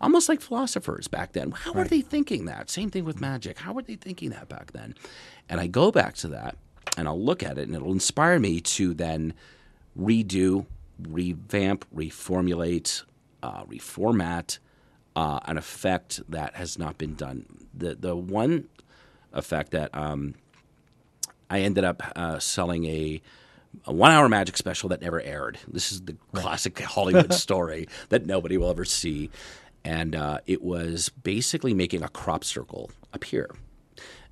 almost 0.00 0.28
like 0.28 0.40
philosophers 0.40 1.08
back 1.08 1.32
then. 1.32 1.50
How 1.50 1.72
were 1.72 1.84
they 1.84 2.02
thinking 2.02 2.44
that? 2.44 2.70
Same 2.70 2.88
thing 2.88 3.04
with 3.04 3.20
magic. 3.20 3.58
How 3.58 3.72
were 3.72 3.82
they 3.82 3.96
thinking 3.96 4.30
that 4.30 4.48
back 4.48 4.70
then? 4.72 4.94
And 5.48 5.60
I 5.60 5.66
go 5.66 5.90
back 5.90 6.14
to 6.16 6.28
that 6.28 6.56
and 6.96 7.08
I'll 7.08 7.20
look 7.20 7.42
at 7.42 7.58
it 7.58 7.66
and 7.66 7.74
it'll 7.74 7.92
inspire 7.92 8.38
me 8.38 8.60
to 8.60 8.94
then 8.94 9.34
redo, 9.98 10.66
revamp, 11.08 11.84
reformulate, 11.94 13.02
uh, 13.42 13.64
reformat 13.64 14.58
uh, 15.16 15.40
an 15.44 15.58
effect 15.58 16.20
that 16.28 16.56
has 16.56 16.78
not 16.78 16.98
been 16.98 17.14
done. 17.14 17.46
The 17.74 17.94
the 17.94 18.16
one 18.16 18.68
effect 19.32 19.72
that 19.72 19.94
um, 19.94 20.34
I 21.50 21.60
ended 21.60 21.84
up 21.84 22.02
uh, 22.16 22.38
selling 22.38 22.84
a, 22.86 23.20
a 23.84 23.92
one 23.92 24.12
hour 24.12 24.28
magic 24.28 24.56
special 24.56 24.88
that 24.90 25.02
never 25.02 25.20
aired. 25.20 25.58
This 25.66 25.90
is 25.92 26.02
the 26.02 26.16
classic 26.32 26.78
Hollywood 26.80 27.34
story 27.34 27.88
that 28.08 28.24
nobody 28.24 28.56
will 28.56 28.70
ever 28.70 28.84
see. 28.84 29.30
And 29.84 30.14
uh, 30.14 30.38
it 30.46 30.62
was 30.62 31.08
basically 31.08 31.74
making 31.74 32.02
a 32.02 32.08
crop 32.08 32.44
circle 32.44 32.90
appear. 33.12 33.50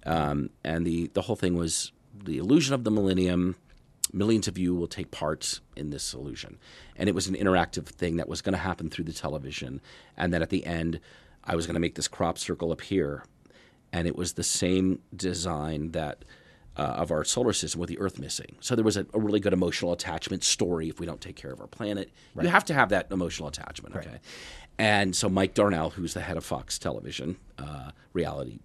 Um, 0.06 0.50
and 0.62 0.86
the, 0.86 1.08
the 1.14 1.22
whole 1.22 1.36
thing 1.36 1.56
was 1.56 1.92
the 2.14 2.38
illusion 2.38 2.74
of 2.74 2.84
the 2.84 2.90
millennium. 2.90 3.56
Millions 4.12 4.48
of 4.48 4.58
you 4.58 4.74
will 4.74 4.86
take 4.86 5.10
part 5.10 5.60
in 5.76 5.90
this 5.90 6.14
illusion. 6.14 6.58
And 6.96 7.08
it 7.08 7.14
was 7.14 7.26
an 7.26 7.34
interactive 7.34 7.86
thing 7.86 8.16
that 8.16 8.28
was 8.28 8.42
going 8.42 8.54
to 8.54 8.58
happen 8.58 8.90
through 8.90 9.04
the 9.04 9.12
television. 9.12 9.80
And 10.16 10.32
then 10.32 10.42
at 10.42 10.50
the 10.50 10.64
end, 10.66 11.00
I 11.44 11.56
was 11.56 11.66
going 11.66 11.74
to 11.74 11.80
make 11.80 11.94
this 11.94 12.08
crop 12.08 12.38
circle 12.38 12.72
appear. 12.72 13.24
And 13.92 14.06
it 14.06 14.16
was 14.16 14.34
the 14.34 14.42
same 14.42 15.00
design 15.14 15.92
that 15.92 16.24
uh, 16.78 16.82
of 16.82 17.10
our 17.10 17.24
solar 17.24 17.52
system 17.52 17.80
with 17.80 17.88
the 17.88 17.98
Earth 17.98 18.18
missing. 18.18 18.54
So 18.60 18.76
there 18.76 18.84
was 18.84 18.96
a, 18.96 19.04
a, 19.12 19.18
really 19.18 19.40
good 19.40 19.52
emotional 19.52 19.92
attachment 19.92 20.44
story. 20.44 20.88
If 20.88 21.00
we 21.00 21.06
don't 21.06 21.20
take 21.20 21.34
care 21.34 21.50
of 21.50 21.60
our 21.60 21.66
planet, 21.66 22.10
right. 22.34 22.44
you 22.44 22.50
have 22.50 22.64
to 22.66 22.74
have 22.74 22.90
that 22.90 23.10
emotional 23.10 23.48
attachment. 23.48 23.96
Okay, 23.96 24.10
right. 24.10 24.20
and 24.78 25.16
so 25.16 25.28
Mike 25.28 25.54
Darnell, 25.54 25.90
who's 25.90 26.14
the 26.14 26.20
head 26.20 26.36
of 26.36 26.44
Fox 26.44 26.78
Television, 26.78 27.36
uh, 27.58 27.90
reality, 28.12 28.60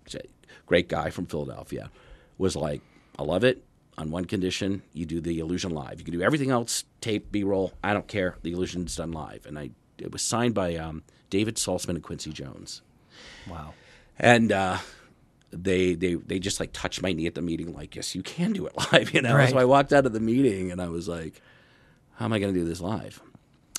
great 0.67 0.87
guy 0.87 1.09
from 1.09 1.25
Philadelphia, 1.25 1.89
was 2.37 2.55
like, 2.55 2.81
"I 3.17 3.23
love 3.23 3.43
it." 3.43 3.63
On 3.97 4.09
one 4.09 4.25
condition, 4.25 4.81
you 4.93 5.05
do 5.05 5.21
the 5.21 5.39
illusion 5.39 5.71
live. 5.71 5.99
You 5.99 6.05
can 6.05 6.13
do 6.13 6.23
everything 6.23 6.49
else, 6.49 6.83
tape, 6.99 7.31
B-roll. 7.31 7.73
I 7.83 7.93
don't 7.93 8.07
care. 8.07 8.37
The 8.41 8.51
illusion's 8.51 8.95
done 8.95 9.11
live, 9.11 9.45
and 9.45 9.59
I 9.59 9.69
it 9.99 10.11
was 10.11 10.21
signed 10.21 10.53
by 10.53 10.75
um, 10.75 11.03
David 11.29 11.55
Salzman 11.55 11.89
and 11.89 12.03
Quincy 12.03 12.31
Jones. 12.31 12.81
Wow. 13.47 13.73
And 14.17 14.51
uh, 14.51 14.77
they 15.51 15.95
they 15.95 16.15
they 16.15 16.39
just 16.39 16.59
like 16.59 16.73
touched 16.73 17.01
my 17.01 17.13
knee 17.13 17.27
at 17.27 17.35
the 17.35 17.41
meeting, 17.41 17.73
like, 17.73 17.95
yes, 17.95 18.15
you 18.15 18.23
can 18.23 18.53
do 18.53 18.65
it 18.65 18.73
live, 18.91 19.13
you 19.13 19.21
know. 19.21 19.35
Right. 19.35 19.49
So 19.49 19.57
I 19.57 19.65
walked 19.65 19.93
out 19.93 20.05
of 20.05 20.13
the 20.13 20.19
meeting 20.19 20.71
and 20.71 20.81
I 20.81 20.89
was 20.89 21.07
like, 21.07 21.41
how 22.15 22.25
am 22.25 22.33
I 22.33 22.39
going 22.39 22.53
to 22.53 22.59
do 22.59 22.65
this 22.65 22.81
live? 22.81 23.21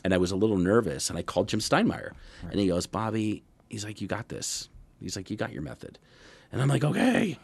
And 0.04 0.12
I 0.12 0.18
was 0.18 0.33
a 0.33 0.37
little 0.37 0.59
nervous, 0.59 1.09
and 1.09 1.18
I 1.18 1.23
called 1.23 1.49
Jim 1.49 1.61
Steinmeyer, 1.61 2.11
right. 2.11 2.50
and 2.50 2.61
he 2.61 2.66
goes, 2.66 2.87
Bobby, 2.87 3.42
he's 3.71 3.87
like, 3.87 4.02
you 4.02 4.06
got 4.06 4.28
this. 4.28 4.68
He's 5.00 5.16
like, 5.16 5.30
you 5.30 5.37
got 5.37 5.52
your 5.52 5.62
method, 5.62 5.99
and 6.52 6.61
I'm 6.61 6.68
like, 6.68 6.85
okay. 6.85 7.38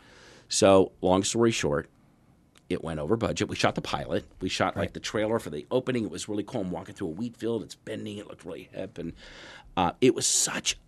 So 0.50 0.93
long 1.00 1.23
story 1.25 1.53
short, 1.53 1.89
it 2.71 2.83
went 2.83 3.00
over 3.00 3.17
budget. 3.17 3.49
We 3.49 3.57
shot 3.57 3.75
the 3.75 3.83
pilot. 3.83 4.25
We 4.41 4.49
shot 4.49 4.77
right. 4.77 4.83
like 4.83 4.93
the 4.95 5.00
trailer 5.00 5.39
for 5.39 5.50
the 5.50 5.67
opening. 5.71 6.05
It 6.05 6.11
was 6.11 6.29
really 6.29 6.45
cool. 6.45 6.62
I'm 6.62 6.71
walking 6.71 6.95
through 6.95 7.09
a 7.09 7.11
wheat 7.11 7.37
field. 7.37 7.62
It's 7.62 7.75
bending. 7.75 8.17
It 8.19 8.29
looked 8.29 8.45
really 8.45 8.71
hip, 8.73 8.97
and 8.97 9.12
uh, 9.77 9.93
it 10.00 10.15
was 10.15 10.27
such. 10.27 10.79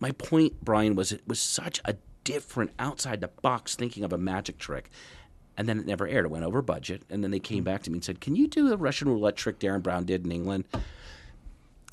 My 0.00 0.12
point, 0.12 0.64
Brian, 0.64 0.96
was 0.96 1.12
it 1.12 1.22
was 1.26 1.38
such 1.38 1.78
a 1.84 1.94
different 2.24 2.70
outside 2.78 3.20
the 3.20 3.28
box 3.28 3.76
thinking 3.76 4.04
of 4.04 4.12
a 4.12 4.18
magic 4.18 4.58
trick. 4.58 4.90
And 5.56 5.68
then 5.68 5.78
it 5.78 5.86
never 5.86 6.06
aired. 6.06 6.24
It 6.24 6.30
went 6.30 6.44
over 6.44 6.62
budget. 6.62 7.02
And 7.10 7.22
then 7.22 7.30
they 7.30 7.38
came 7.38 7.64
back 7.64 7.82
to 7.82 7.90
me 7.90 7.96
and 7.96 8.04
said, 8.04 8.20
Can 8.20 8.34
you 8.34 8.46
do 8.46 8.68
the 8.68 8.78
Russian 8.78 9.08
roulette 9.08 9.36
trick 9.36 9.58
Derren 9.58 9.82
Brown 9.82 10.04
did 10.04 10.24
in 10.24 10.32
England? 10.32 10.64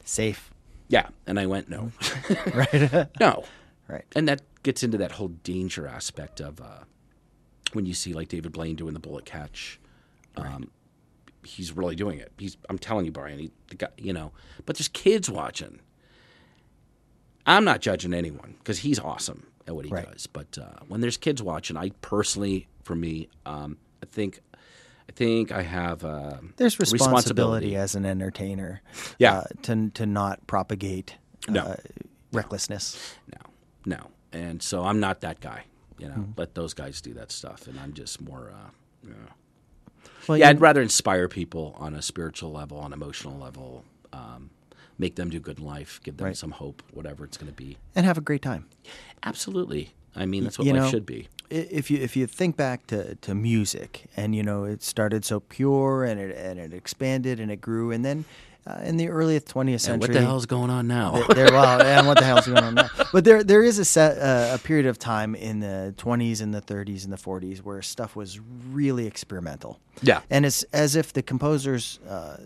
Safe. 0.05 0.51
Yeah. 0.88 1.07
And 1.25 1.39
I 1.39 1.48
went, 1.48 1.69
No. 1.69 1.91
right. 2.53 3.07
no. 3.19 3.43
Right. 3.88 4.05
And 4.15 4.27
that 4.27 4.41
gets 4.63 4.84
into 4.84 4.98
that 5.00 5.13
whole 5.13 5.29
danger 5.29 5.88
aspect 5.88 6.39
of 6.39 6.62
uh, 6.62 6.84
when 7.74 7.86
you 7.86 7.93
see 7.93 8.13
like 8.13 8.27
David 8.27 8.51
Blaine 8.51 8.75
doing 8.75 8.93
the 8.93 9.00
bullet 9.00 9.25
catch. 9.25 9.79
Um, 10.36 10.45
right. 10.45 10.69
He's 11.43 11.71
really 11.71 11.95
doing 11.95 12.19
it. 12.19 12.31
He's, 12.38 12.57
I'm 12.69 12.77
telling 12.77 13.05
you, 13.05 13.12
Brian, 13.12 13.39
he, 13.39 13.51
the 13.67 13.75
guy, 13.75 13.88
you 13.97 14.13
know, 14.13 14.31
but 14.65 14.77
there's 14.77 14.89
kids 14.89 15.29
watching. 15.29 15.79
I'm 17.45 17.63
not 17.63 17.79
judging 17.79 18.13
anyone 18.13 18.55
because 18.59 18.79
he's 18.79 19.00
awesome 19.00 19.47
at 19.65 19.75
what 19.75 19.86
he 19.86 19.91
right. 19.91 20.12
does. 20.12 20.27
But 20.27 20.57
uh, 20.57 20.83
when 20.88 21.00
there's 21.01 21.17
kids 21.17 21.41
watching, 21.41 21.77
I 21.77 21.91
personally, 22.01 22.67
for 22.83 22.95
me, 22.95 23.29
um, 23.45 23.77
I 24.03 24.05
think. 24.07 24.41
I 25.09 25.13
think 25.13 25.53
I 25.53 25.62
have 25.62 26.03
uh, 26.03 26.39
there's 26.57 26.77
responsibility, 26.79 26.91
responsibility, 26.91 27.75
as 27.77 27.95
an 27.95 28.05
entertainer, 28.05 28.81
yeah, 29.17 29.38
uh, 29.38 29.43
to 29.62 29.89
to 29.91 30.05
not 30.05 30.45
propagate 30.47 31.15
no. 31.47 31.62
Uh, 31.62 31.75
recklessness. 32.33 33.15
No, 33.33 33.39
no, 33.86 34.07
and 34.33 34.62
so 34.62 34.83
I'm 34.83 35.00
not 35.00 35.21
that 35.21 35.39
guy. 35.39 35.63
You 35.97 36.07
know, 36.07 36.15
mm-hmm. 36.15 36.31
let 36.37 36.55
those 36.55 36.73
guys 36.73 37.01
do 37.01 37.13
that 37.15 37.31
stuff, 37.31 37.67
and 37.67 37.79
I'm 37.79 37.93
just 37.93 38.21
more. 38.21 38.51
Uh, 38.53 38.69
you 39.03 39.09
know. 39.09 40.09
well, 40.27 40.37
yeah, 40.37 40.49
I'd 40.49 40.61
rather 40.61 40.81
inspire 40.81 41.27
people 41.27 41.75
on 41.79 41.93
a 41.93 42.01
spiritual 42.01 42.51
level, 42.51 42.77
on 42.77 42.93
emotional 42.93 43.37
level. 43.37 43.83
Um, 44.13 44.51
make 44.97 45.15
them 45.15 45.29
do 45.29 45.39
good 45.39 45.59
in 45.59 45.65
life, 45.65 45.99
give 46.03 46.17
them 46.17 46.25
right. 46.25 46.37
some 46.37 46.51
hope, 46.51 46.81
whatever 46.91 47.23
it's 47.23 47.37
going 47.37 47.51
to 47.51 47.55
be, 47.55 47.77
and 47.95 48.05
have 48.05 48.17
a 48.17 48.21
great 48.21 48.41
time. 48.41 48.67
Absolutely. 49.23 49.91
I 50.15 50.25
mean, 50.25 50.43
that's 50.43 50.57
what 50.57 50.65
you 50.65 50.73
life 50.73 50.83
know, 50.83 50.89
should 50.89 51.05
be. 51.05 51.27
If 51.49 51.89
you 51.91 51.99
if 51.99 52.15
you 52.15 52.27
think 52.27 52.57
back 52.57 52.87
to, 52.87 53.15
to 53.15 53.35
music, 53.35 54.09
and 54.17 54.35
you 54.35 54.43
know, 54.43 54.63
it 54.63 54.83
started 54.83 55.23
so 55.23 55.39
pure, 55.39 56.03
and 56.03 56.19
it 56.19 56.35
and 56.35 56.59
it 56.59 56.73
expanded 56.73 57.39
and 57.39 57.51
it 57.51 57.61
grew, 57.61 57.91
and 57.91 58.03
then 58.03 58.25
uh, 58.67 58.81
in 58.83 58.97
the 58.97 59.09
early 59.09 59.39
20th 59.39 59.81
century. 59.81 59.93
And 59.93 60.01
what 60.01 60.12
the 60.12 60.21
hell's 60.21 60.45
going 60.45 60.69
on 60.69 60.88
now? 60.88 61.24
there, 61.33 61.51
well, 61.51 61.81
and 61.81 62.07
what 62.07 62.17
the 62.17 62.25
hell's 62.25 62.47
going 62.47 62.63
on 62.63 62.75
now? 62.75 62.89
But 63.13 63.24
there, 63.24 63.43
there 63.43 63.63
is 63.63 63.79
a 63.79 63.86
set, 63.86 64.17
uh, 64.17 64.55
a 64.55 64.57
period 64.57 64.86
of 64.86 65.00
time 65.00 65.33
in 65.36 65.59
the 65.59 65.93
20s 65.97 66.41
and 66.41 66.53
the 66.53 66.62
30s 66.62 67.03
and 67.05 67.13
the 67.13 67.17
40s 67.17 67.59
where 67.59 67.81
stuff 67.81 68.15
was 68.15 68.39
really 68.69 69.07
experimental. 69.07 69.79
Yeah, 70.01 70.21
and 70.29 70.45
it's 70.45 70.63
as 70.74 70.95
if 70.95 71.13
the 71.13 71.24
composers, 71.24 72.00
uh, 72.07 72.38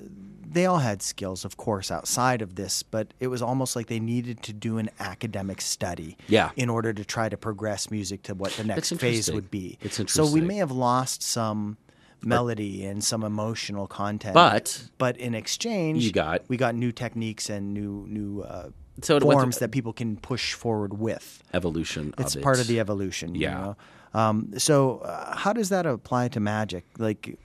they 0.48 0.66
all 0.66 0.78
had 0.80 1.02
skills, 1.02 1.46
of 1.46 1.58
course, 1.58 1.92
outside 1.92 2.42
of 2.42 2.56
this, 2.56 2.84
but 2.84 3.14
it 3.20 3.28
was 3.28 3.42
almost 3.42 3.76
like 3.76 3.88
they 3.88 4.00
needed 4.00 4.44
to 4.44 4.54
do 4.54 4.78
an 4.78 4.90
academic 5.00 5.62
study. 5.62 6.18
Yeah. 6.28 6.52
in 6.56 6.70
order 6.70 6.94
to 6.94 7.04
try 7.04 7.28
to 7.30 7.38
progress 7.38 7.90
music 7.90 8.24
to 8.24 8.36
what 8.36 8.52
the 8.54 8.64
next 8.64 8.94
phase 8.98 9.32
would 9.32 9.50
be. 9.50 9.78
It's 9.82 10.00
interesting. 10.00 10.26
So 10.26 10.32
we 10.32 10.42
may 10.42 10.58
have 10.58 10.72
lost 10.72 11.24
some 11.24 11.78
melody 12.24 12.86
and 12.86 13.04
some 13.04 13.24
emotional 13.24 13.88
content. 13.88 14.34
But 14.34 14.84
but 14.98 15.18
in 15.18 15.36
exchange, 15.36 16.04
you 16.04 16.12
got 16.12 16.44
we 16.48 16.58
got 16.58 16.76
new 16.76 16.92
techniques 16.92 17.50
and 17.50 17.74
new 17.74 18.06
new 18.08 18.42
uh, 18.42 18.70
so 19.02 19.20
forms 19.20 19.60
that 19.60 19.72
people 19.72 19.94
can 19.94 20.18
push 20.18 20.54
forward 20.54 21.00
with. 21.00 21.44
Evolution. 21.54 22.14
It's 22.18 22.36
of 22.36 22.42
part 22.42 22.58
it. 22.58 22.62
of 22.62 22.68
the 22.68 22.80
evolution. 22.80 23.36
Yeah. 23.36 23.50
You 23.50 23.56
know? 23.56 23.76
um, 24.14 24.54
so 24.58 25.00
uh, 25.00 25.36
how 25.36 25.54
does 25.54 25.70
that 25.70 25.86
apply 25.86 26.30
to 26.30 26.40
magic? 26.40 26.86
Like. 26.98 27.38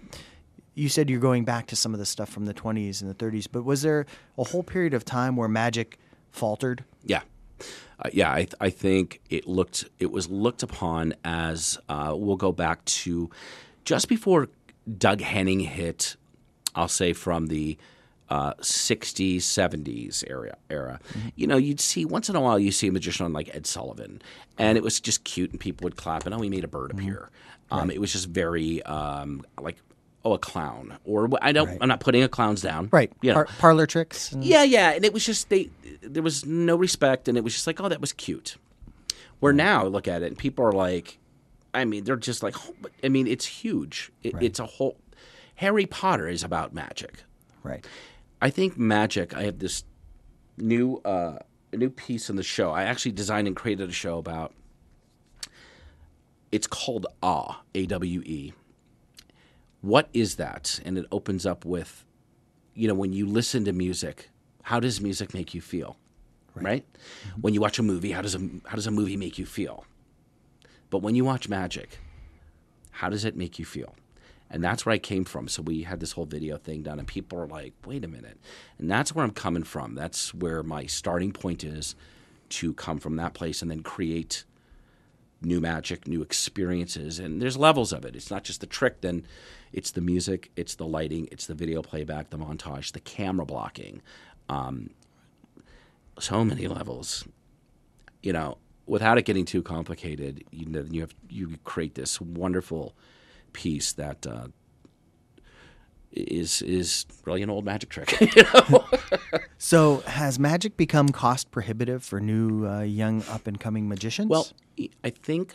You 0.79 0.91
said 0.91 1.09
you're 1.09 1.21
going 1.21 1.47
back 1.47 1.69
to 1.69 1.77
some 1.77 1.95
of 1.95 1.99
the 1.99 2.05
stuff 2.05 2.29
from 2.29 2.45
the 2.45 2.53
20s 2.53 3.01
and 3.01 3.09
the 3.09 3.15
30s, 3.15 3.47
but 3.51 3.65
was 3.65 3.81
there 3.81 4.05
a 4.37 4.45
whole 4.45 4.63
period 4.63 4.93
of 4.93 5.07
time 5.07 5.35
where 5.35 5.49
magic 5.49 5.99
faltered? 6.33 6.85
Yeah, 7.03 7.23
uh, 7.99 8.11
yeah, 8.13 8.31
I, 8.31 8.37
th- 8.37 8.55
I, 8.61 8.71
think 8.71 9.21
it 9.31 9.49
looked 9.49 9.87
it 9.99 10.11
was 10.11 10.29
looked 10.29 10.63
upon 10.63 11.15
as 11.25 11.79
uh, 11.89 12.13
we'll 12.15 12.37
go 12.37 12.53
back 12.53 12.85
to 12.85 13.31
just 13.85 14.09
before 14.09 14.49
Doug 14.99 15.21
Henning 15.21 15.61
hit, 15.61 16.17
I'll 16.75 16.89
say 16.89 17.13
from 17.13 17.47
the 17.47 17.77
uh, 18.29 18.55
60s, 18.55 19.39
70s 19.39 20.25
era. 20.29 20.57
era. 20.71 21.01
Mm-hmm. 21.11 21.29
You 21.37 21.47
know, 21.47 21.57
you'd 21.57 21.81
see 21.81 22.05
once 22.05 22.29
in 22.29 22.37
a 22.37 22.41
while 22.41 22.59
you 22.59 22.73
see 22.73 22.89
a 22.89 22.93
magician 22.93 23.27
on 23.27 23.33
like 23.33 23.55
Ed 23.55 23.67
Sullivan, 23.67 24.21
and 24.59 24.77
it 24.77 24.85
was 24.85 25.01
just 25.01 25.25
cute, 25.25 25.51
and 25.51 25.61
people 25.61 25.85
would 25.85 25.97
clap, 25.97 26.27
and 26.27 26.35
oh, 26.35 26.41
he 26.41 26.51
made 26.51 26.65
a 26.65 26.69
bird 26.69 26.91
mm-hmm. 26.91 27.01
appear. 27.01 27.31
Um, 27.71 27.89
right. 27.89 27.97
It 27.97 28.01
was 28.01 28.13
just 28.13 28.29
very 28.29 28.83
um, 28.85 29.45
like 29.61 29.77
oh 30.25 30.33
a 30.33 30.39
clown 30.39 30.99
or 31.05 31.29
I 31.41 31.53
don't 31.53 31.69
right. 31.69 31.79
I'm 31.81 31.89
not 31.89 32.01
putting 32.01 32.23
a 32.23 32.29
clowns 32.29 32.63
down. 32.63 32.89
Right. 32.93 33.13
You 33.23 33.31
know. 33.31 33.35
Par- 33.35 33.49
parlor 33.59 33.87
tricks. 33.87 34.33
And... 34.33 34.45
Yeah, 34.45 34.63
yeah, 34.63 34.91
and 34.91 35.05
it 35.05 35.13
was 35.13 35.25
just 35.25 35.49
they 35.49 35.71
there 36.01 36.23
was 36.23 36.45
no 36.45 36.77
respect, 36.77 37.29
and 37.29 37.37
it 37.37 37.45
was 37.45 37.55
just 37.55 37.67
like 37.67 37.81
oh 37.81 37.89
that 37.89 38.01
was 38.01 38.13
cute. 38.13 38.57
Where 39.41 39.53
now 39.53 39.85
look 39.85 40.09
at 40.09 40.23
it, 40.23 40.27
and 40.27 40.39
people 40.39 40.65
are 40.65 40.73
like 40.73 41.19
I 41.77 41.85
mean, 41.85 42.05
they're 42.05 42.17
just 42.17 42.43
like, 42.43 42.57
I 43.05 43.09
mean, 43.09 43.27
it's 43.27 43.45
huge. 43.45 44.11
It, 44.23 44.35
right. 44.35 44.43
It's 44.43 44.59
a 44.59 44.67
whole. 44.67 44.97
Harry 45.57 45.87
Potter 45.87 46.27
is 46.29 46.43
about 46.43 46.73
magic. 46.73 47.23
Right. 47.63 47.87
I 48.41 48.51
think 48.51 48.79
magic. 48.79 49.37
I 49.37 49.43
have 49.43 49.59
this 49.59 49.85
new 50.57 50.99
uh, 51.05 51.39
new 51.73 51.91
piece 51.91 52.31
in 52.31 52.37
the 52.37 52.43
show. 52.43 52.71
I 52.73 52.85
actually 52.85 53.13
designed 53.13 53.47
and 53.47 53.55
created 53.55 53.89
a 53.89 53.93
show 53.93 54.19
about. 54.19 54.53
It's 56.53 56.67
called 56.67 57.07
Awe, 57.23 57.61
A 57.75 57.87
W 57.87 58.23
E. 58.25 58.53
What 59.83 60.09
is 60.13 60.37
that? 60.37 60.81
And 60.85 60.97
it 60.97 61.07
opens 61.13 61.45
up 61.45 61.65
with, 61.65 62.05
you 62.75 62.89
know, 62.89 62.95
when 62.95 63.13
you 63.13 63.27
listen 63.27 63.65
to 63.65 63.73
music, 63.73 64.31
how 64.63 64.81
does 64.81 65.01
music 65.01 65.35
make 65.35 65.55
you 65.55 65.61
feel? 65.61 65.99
Right? 66.55 66.87
When 67.43 67.53
you 67.53 67.61
watch 67.61 67.79
a 67.79 67.83
movie, 67.83 68.13
how 68.13 68.23
does 68.23 68.35
a 68.35 68.41
how 68.65 68.77
does 68.77 68.87
a 68.87 68.91
movie 68.91 69.17
make 69.17 69.39
you 69.39 69.45
feel? 69.45 69.85
But 70.91 71.03
when 71.03 71.15
you 71.15 71.25
watch 71.25 71.49
magic, 71.49 71.99
how 72.91 73.09
does 73.11 73.25
it 73.25 73.37
make 73.37 73.59
you 73.59 73.65
feel? 73.65 73.95
And 74.49 74.63
that's 74.63 74.87
where 74.87 74.95
I 74.95 74.99
came 74.99 75.25
from. 75.25 75.49
So 75.49 75.63
we 75.63 75.83
had 75.83 76.01
this 76.01 76.13
whole 76.13 76.25
video 76.25 76.57
thing 76.57 76.83
done, 76.83 76.99
and 76.99 77.09
people 77.09 77.39
are 77.39 77.47
like, 77.47 77.75
wait 77.85 78.05
a 78.05 78.09
minute. 78.09 78.39
And 78.79 78.91
that's 78.91 79.15
where 79.15 79.25
I'm 79.25 79.33
coming 79.33 79.65
from. 79.65 79.95
That's 79.95 80.33
where 80.33 80.63
my 80.63 80.87
starting 80.87 81.33
point 81.33 81.65
is 81.65 81.97
to 82.51 82.73
come 82.75 82.99
from 82.99 83.17
that 83.17 83.35
place 83.35 83.61
and 83.61 83.71
then 83.71 83.83
create 83.83 84.45
new 85.43 85.61
magic, 85.61 86.07
new 86.07 86.23
experiences. 86.23 87.19
And 87.19 87.43
there's 87.43 87.57
levels 87.57 87.93
of 87.93 88.05
it. 88.05 88.15
It's 88.15 88.31
not 88.31 88.45
just 88.45 88.61
the 88.61 88.67
trick, 88.67 89.01
then 89.01 89.27
it's 89.73 89.91
the 89.91 90.01
music, 90.01 90.51
it's 90.57 90.77
the 90.77 90.87
lighting, 90.87 91.29
it's 91.33 91.47
the 91.47 91.55
video 91.55 91.83
playback, 91.83 92.31
the 92.31 92.39
montage, 92.39 92.93
the 92.93 93.01
camera 93.01 93.45
blocking. 93.45 94.01
Um, 94.49 94.91
so 96.19 96.45
many 96.45 96.69
levels. 96.69 97.27
You 98.23 98.33
know, 98.33 98.59
without 98.87 99.19
it 99.19 99.25
getting 99.25 99.45
too 99.45 99.63
complicated, 99.63 100.45
you 100.51 100.67
know, 100.67 100.85
you 100.91 101.01
have 101.01 101.15
you 101.29 101.57
create 101.65 101.95
this 101.95 102.21
wonderful 102.21 102.95
piece 103.53 103.93
that 103.95 104.27
uh, 104.27 104.49
is 106.13 106.63
is 106.63 107.07
really 107.25 107.43
an 107.43 107.51
old 107.51 107.65
magic 107.65 107.91
trick. 107.91 108.19
you 108.37 108.43
know? 108.43 108.85
So, 109.59 110.01
has 110.07 110.39
magic 110.39 110.77
become 110.77 111.09
cost 111.09 111.51
prohibitive 111.51 112.05
for 112.05 112.21
new 112.21 112.69
uh, 112.69 112.83
young 112.83 113.23
up 113.31 113.47
and 113.47 113.59
coming 113.59 113.89
magicians? 113.89 114.29
Well, 114.29 114.47
I 115.03 115.11
think 115.11 115.55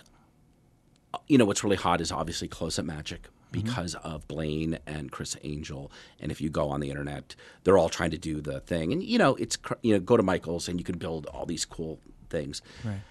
you 1.27 1.37
know 1.37 1.45
what's 1.45 1.63
really 1.63 1.77
hot 1.77 2.01
is 2.01 2.11
obviously 2.11 2.47
close 2.47 2.79
up 2.79 2.85
magic 2.85 3.27
because 3.51 3.95
of 3.95 4.27
Blaine 4.27 4.79
and 4.87 5.11
Criss 5.11 5.37
Angel. 5.43 5.91
And 6.19 6.31
if 6.31 6.41
you 6.41 6.49
go 6.49 6.69
on 6.69 6.79
the 6.79 6.89
internet, 6.89 7.35
they're 7.63 7.77
all 7.77 7.89
trying 7.89 8.11
to 8.11 8.17
do 8.17 8.41
the 8.41 8.61
thing. 8.61 8.91
And 8.91 9.03
you 9.03 9.17
know, 9.17 9.35
it's 9.35 9.57
you 9.83 9.93
know, 9.93 9.99
go 9.99 10.17
to 10.17 10.23
Michaels 10.23 10.67
and 10.67 10.79
you 10.79 10.83
can 10.83 10.97
build 10.97 11.27
all 11.27 11.45
these 11.45 11.63
cool 11.65 11.99
things. 12.29 12.61
right. 12.83 13.01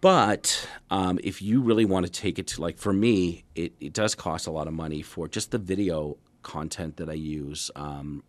But 0.00 0.66
um, 0.90 1.18
if 1.22 1.42
you 1.42 1.60
really 1.60 1.84
want 1.84 2.06
to 2.06 2.12
take 2.12 2.38
it 2.38 2.46
to 2.48 2.62
like 2.62 2.78
for 2.78 2.92
me, 2.92 3.44
it, 3.54 3.72
it 3.80 3.92
does 3.92 4.14
cost 4.14 4.46
a 4.46 4.50
lot 4.50 4.66
of 4.66 4.72
money 4.72 5.02
for 5.02 5.28
just 5.28 5.50
the 5.50 5.58
video 5.58 6.16
content 6.42 6.96
that 6.96 7.08
I 7.10 7.14
use. 7.14 7.70
Um, 7.76 8.22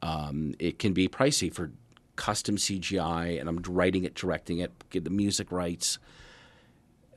um, 0.00 0.54
it 0.58 0.78
can 0.78 0.94
be 0.94 1.08
pricey 1.08 1.52
for 1.52 1.70
custom 2.16 2.56
CGI, 2.56 3.38
and 3.38 3.48
I'm 3.48 3.58
writing 3.68 4.04
it, 4.04 4.14
directing 4.14 4.58
it, 4.58 4.72
get 4.90 5.04
the 5.04 5.10
music 5.10 5.52
rights, 5.52 5.98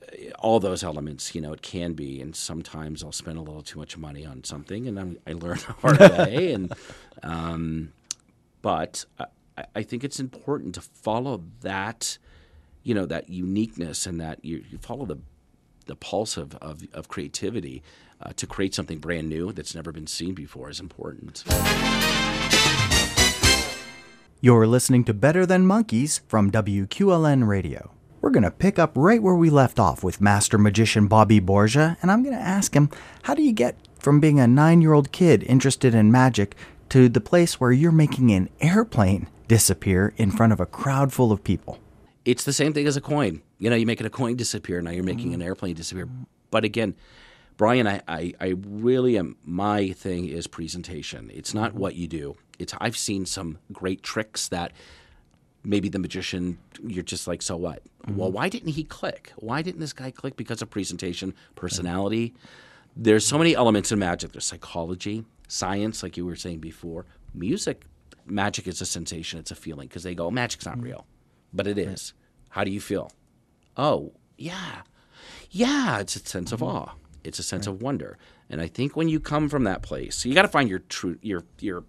uh, 0.03 0.31
all 0.39 0.59
those 0.59 0.83
elements. 0.83 1.33
You 1.33 1.41
know, 1.41 1.53
it 1.53 1.61
can 1.61 1.93
be, 1.93 2.21
and 2.21 2.35
sometimes 2.35 3.03
I'll 3.03 3.11
spend 3.13 3.37
a 3.37 3.41
little 3.41 3.61
too 3.63 3.79
much 3.79 3.97
money 3.97 4.25
on 4.25 4.43
something, 4.43 4.87
and 4.87 4.99
I'm, 4.99 5.17
I 5.25 5.33
learn 5.33 5.57
the 5.57 5.73
hard 5.81 5.99
way. 5.99 6.53
And 6.53 6.73
um, 7.23 7.93
but 8.61 9.05
I, 9.17 9.25
I 9.75 9.83
think 9.83 10.03
it's 10.03 10.19
important 10.19 10.75
to 10.75 10.81
follow 10.81 11.43
that 11.61 12.17
you 12.83 12.93
know 12.93 13.05
that 13.05 13.29
uniqueness 13.29 14.05
and 14.05 14.19
that 14.19 14.43
you, 14.43 14.63
you 14.69 14.77
follow 14.77 15.05
the 15.05 15.17
the 15.85 15.95
pulse 15.95 16.37
of, 16.37 16.55
of, 16.57 16.83
of 16.93 17.07
creativity 17.07 17.83
uh, 18.21 18.31
to 18.35 18.45
create 18.45 18.73
something 18.73 18.99
brand 18.99 19.27
new 19.27 19.51
that's 19.51 19.75
never 19.75 19.91
been 19.91 20.07
seen 20.07 20.33
before 20.33 20.69
is 20.69 20.79
important. 20.79 21.43
You're 24.39 24.67
listening 24.67 25.03
to 25.05 25.13
Better 25.13 25.45
Than 25.45 25.65
Monkeys 25.65 26.21
from 26.27 26.51
WQLN 26.51 27.47
Radio. 27.47 27.91
We're 28.21 28.29
going 28.29 28.43
to 28.43 28.51
pick 28.51 28.79
up 28.79 28.91
right 28.95 29.21
where 29.21 29.35
we 29.35 29.49
left 29.49 29.79
off 29.79 30.03
with 30.03 30.21
master 30.21 30.57
magician 30.57 31.07
Bobby 31.07 31.39
Borgia, 31.39 31.97
and 32.01 32.11
I'm 32.11 32.23
going 32.23 32.35
to 32.35 32.41
ask 32.41 32.75
him 32.75 32.89
how 33.23 33.33
do 33.33 33.41
you 33.41 33.51
get 33.51 33.75
from 33.99 34.19
being 34.19 34.39
a 34.39 34.47
nine 34.47 34.81
year 34.81 34.93
old 34.93 35.11
kid 35.11 35.43
interested 35.43 35.93
in 35.93 36.11
magic 36.11 36.55
to 36.89 37.09
the 37.09 37.21
place 37.21 37.59
where 37.59 37.71
you're 37.71 37.91
making 37.91 38.31
an 38.31 38.49
airplane 38.59 39.27
disappear 39.47 40.13
in 40.17 40.31
front 40.31 40.53
of 40.53 40.59
a 40.59 40.65
crowd 40.65 41.11
full 41.11 41.31
of 41.31 41.43
people? 41.43 41.79
It's 42.25 42.43
the 42.43 42.53
same 42.53 42.73
thing 42.73 42.87
as 42.87 42.97
a 42.97 43.01
coin. 43.01 43.41
You 43.57 43.69
know, 43.69 43.75
you're 43.75 43.87
making 43.87 44.07
a 44.07 44.11
coin 44.11 44.35
disappear, 44.35 44.81
now 44.81 44.91
you're 44.91 45.03
making 45.03 45.33
an 45.33 45.41
airplane 45.41 45.75
disappear. 45.75 46.07
But 46.51 46.63
again, 46.63 46.95
Brian, 47.57 47.87
I, 47.87 48.01
I, 48.07 48.33
I 48.39 48.55
really 48.67 49.17
am. 49.17 49.37
My 49.43 49.91
thing 49.91 50.27
is 50.27 50.47
presentation. 50.47 51.29
It's 51.33 51.53
not 51.53 51.73
what 51.73 51.95
you 51.95 52.07
do. 52.07 52.35
It's 52.59 52.73
I've 52.79 52.97
seen 52.97 53.25
some 53.25 53.57
great 53.71 54.03
tricks 54.03 54.47
that 54.49 54.71
maybe 55.63 55.89
the 55.89 55.99
magician 55.99 56.57
you're 56.85 57.03
just 57.03 57.27
like, 57.27 57.41
so 57.41 57.57
what? 57.57 57.83
Mm-hmm. 58.07 58.17
Well, 58.17 58.31
why 58.31 58.49
didn't 58.49 58.69
he 58.69 58.83
click? 58.83 59.31
Why 59.37 59.61
didn't 59.61 59.79
this 59.79 59.93
guy 59.93 60.11
click? 60.11 60.35
Because 60.35 60.61
of 60.61 60.69
presentation, 60.69 61.33
personality. 61.55 62.33
There's 62.95 63.25
so 63.25 63.37
many 63.37 63.55
elements 63.55 63.91
in 63.91 63.99
magic. 63.99 64.31
There's 64.31 64.45
psychology, 64.45 65.25
science, 65.47 66.03
like 66.03 66.17
you 66.17 66.25
were 66.25 66.35
saying 66.35 66.59
before. 66.59 67.05
Music, 67.33 67.85
magic 68.25 68.67
is 68.67 68.81
a 68.81 68.85
sensation. 68.85 69.39
It's 69.39 69.51
a 69.51 69.55
feeling 69.55 69.87
because 69.87 70.03
they 70.03 70.15
go, 70.15 70.31
magic's 70.31 70.65
not 70.65 70.75
mm-hmm. 70.75 70.85
real, 70.85 71.05
but 71.53 71.67
it 71.67 71.77
is. 71.77 72.13
How 72.49 72.63
do 72.63 72.71
you 72.71 72.81
feel? 72.81 73.11
Oh, 73.77 74.13
yeah, 74.37 74.81
yeah. 75.49 75.99
It's 75.99 76.15
a 76.15 76.19
sense 76.19 76.51
of 76.51 76.61
awe. 76.61 76.91
It's 77.23 77.39
a 77.39 77.43
sense 77.43 77.67
of 77.67 77.81
wonder. 77.81 78.17
And 78.49 78.59
I 78.59 78.67
think 78.67 78.95
when 78.95 79.07
you 79.07 79.19
come 79.19 79.47
from 79.47 79.63
that 79.65 79.81
place, 79.81 80.25
you 80.25 80.33
got 80.33 80.41
to 80.41 80.47
find 80.47 80.67
your 80.69 80.79
truth, 80.79 81.19
your 81.21 81.43
your 81.59 81.83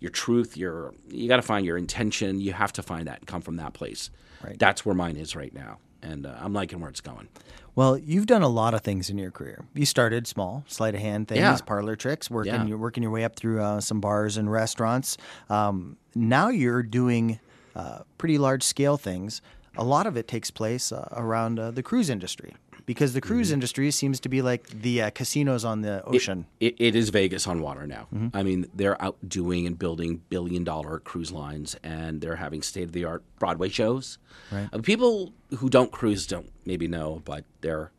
your 0.00 0.10
truth. 0.10 0.56
Your 0.56 0.94
you 1.08 1.28
got 1.28 1.36
to 1.36 1.42
find 1.42 1.64
your 1.64 1.76
intention. 1.78 2.40
You 2.40 2.52
have 2.54 2.72
to 2.74 2.82
find 2.82 3.06
that 3.06 3.18
and 3.20 3.26
come 3.26 3.40
from 3.42 3.56
that 3.56 3.72
place. 3.74 4.10
Right. 4.42 4.58
That's 4.58 4.84
where 4.84 4.94
mine 4.94 5.16
is 5.16 5.36
right 5.36 5.54
now, 5.54 5.78
and 6.02 6.26
uh, 6.26 6.34
I'm 6.40 6.52
liking 6.52 6.80
where 6.80 6.90
it's 6.90 7.00
going. 7.00 7.28
Well, 7.76 7.96
you've 7.96 8.26
done 8.26 8.42
a 8.42 8.48
lot 8.48 8.74
of 8.74 8.80
things 8.82 9.08
in 9.08 9.16
your 9.18 9.30
career. 9.30 9.64
You 9.74 9.86
started 9.86 10.26
small, 10.26 10.64
sleight 10.66 10.94
of 10.94 11.00
hand 11.00 11.28
things, 11.28 11.38
Yeah. 11.40 11.56
parlor 11.64 11.94
tricks, 11.96 12.28
working 12.30 12.66
Yeah. 12.68 12.74
working 12.74 13.02
your 13.04 13.12
way 13.12 13.22
up 13.24 13.36
through 13.36 13.62
uh, 13.62 13.80
some 13.80 14.00
bars 14.00 14.36
and 14.36 14.50
restaurants. 14.50 15.16
Um, 15.48 15.96
now 16.16 16.48
you're 16.48 16.82
doing 16.82 17.38
uh, 17.74 18.00
pretty 18.18 18.38
large 18.38 18.62
scale 18.62 18.96
things. 18.96 19.42
A 19.76 19.84
lot 19.84 20.06
of 20.06 20.16
it 20.16 20.28
takes 20.28 20.50
place 20.50 20.92
uh, 20.92 21.08
around 21.12 21.58
uh, 21.58 21.70
the 21.70 21.82
cruise 21.82 22.10
industry 22.10 22.54
because 22.86 23.12
the 23.14 23.20
cruise 23.20 23.52
industry 23.52 23.90
seems 23.90 24.20
to 24.20 24.28
be 24.28 24.42
like 24.42 24.66
the 24.68 25.02
uh, 25.02 25.10
casinos 25.10 25.64
on 25.64 25.82
the 25.82 26.04
ocean. 26.04 26.46
It, 26.60 26.74
it 26.78 26.94
is 26.94 27.10
Vegas 27.10 27.46
on 27.46 27.60
water 27.60 27.86
now. 27.86 28.08
I 28.34 28.42
mean, 28.42 28.66
they're 28.74 29.00
out 29.00 29.16
doing 29.26 29.66
and 29.66 29.78
building 29.78 30.22
billion 30.28 30.64
dollar 30.64 30.98
cruise 30.98 31.32
lines, 31.32 31.76
and 31.82 32.20
they're 32.20 32.36
having 32.36 32.62
state 32.62 32.84
of 32.84 32.92
the 32.92 33.04
art 33.04 33.22
Broadway 33.38 33.68
shows. 33.68 34.18
Right. 34.50 34.68
Uh, 34.72 34.78
people 34.78 35.32
who 35.58 35.70
don't 35.70 35.92
cruise 35.92 36.26
don't 36.26 36.50
maybe 36.64 36.88
know, 36.88 37.22
but 37.24 37.44
they're. 37.60 37.92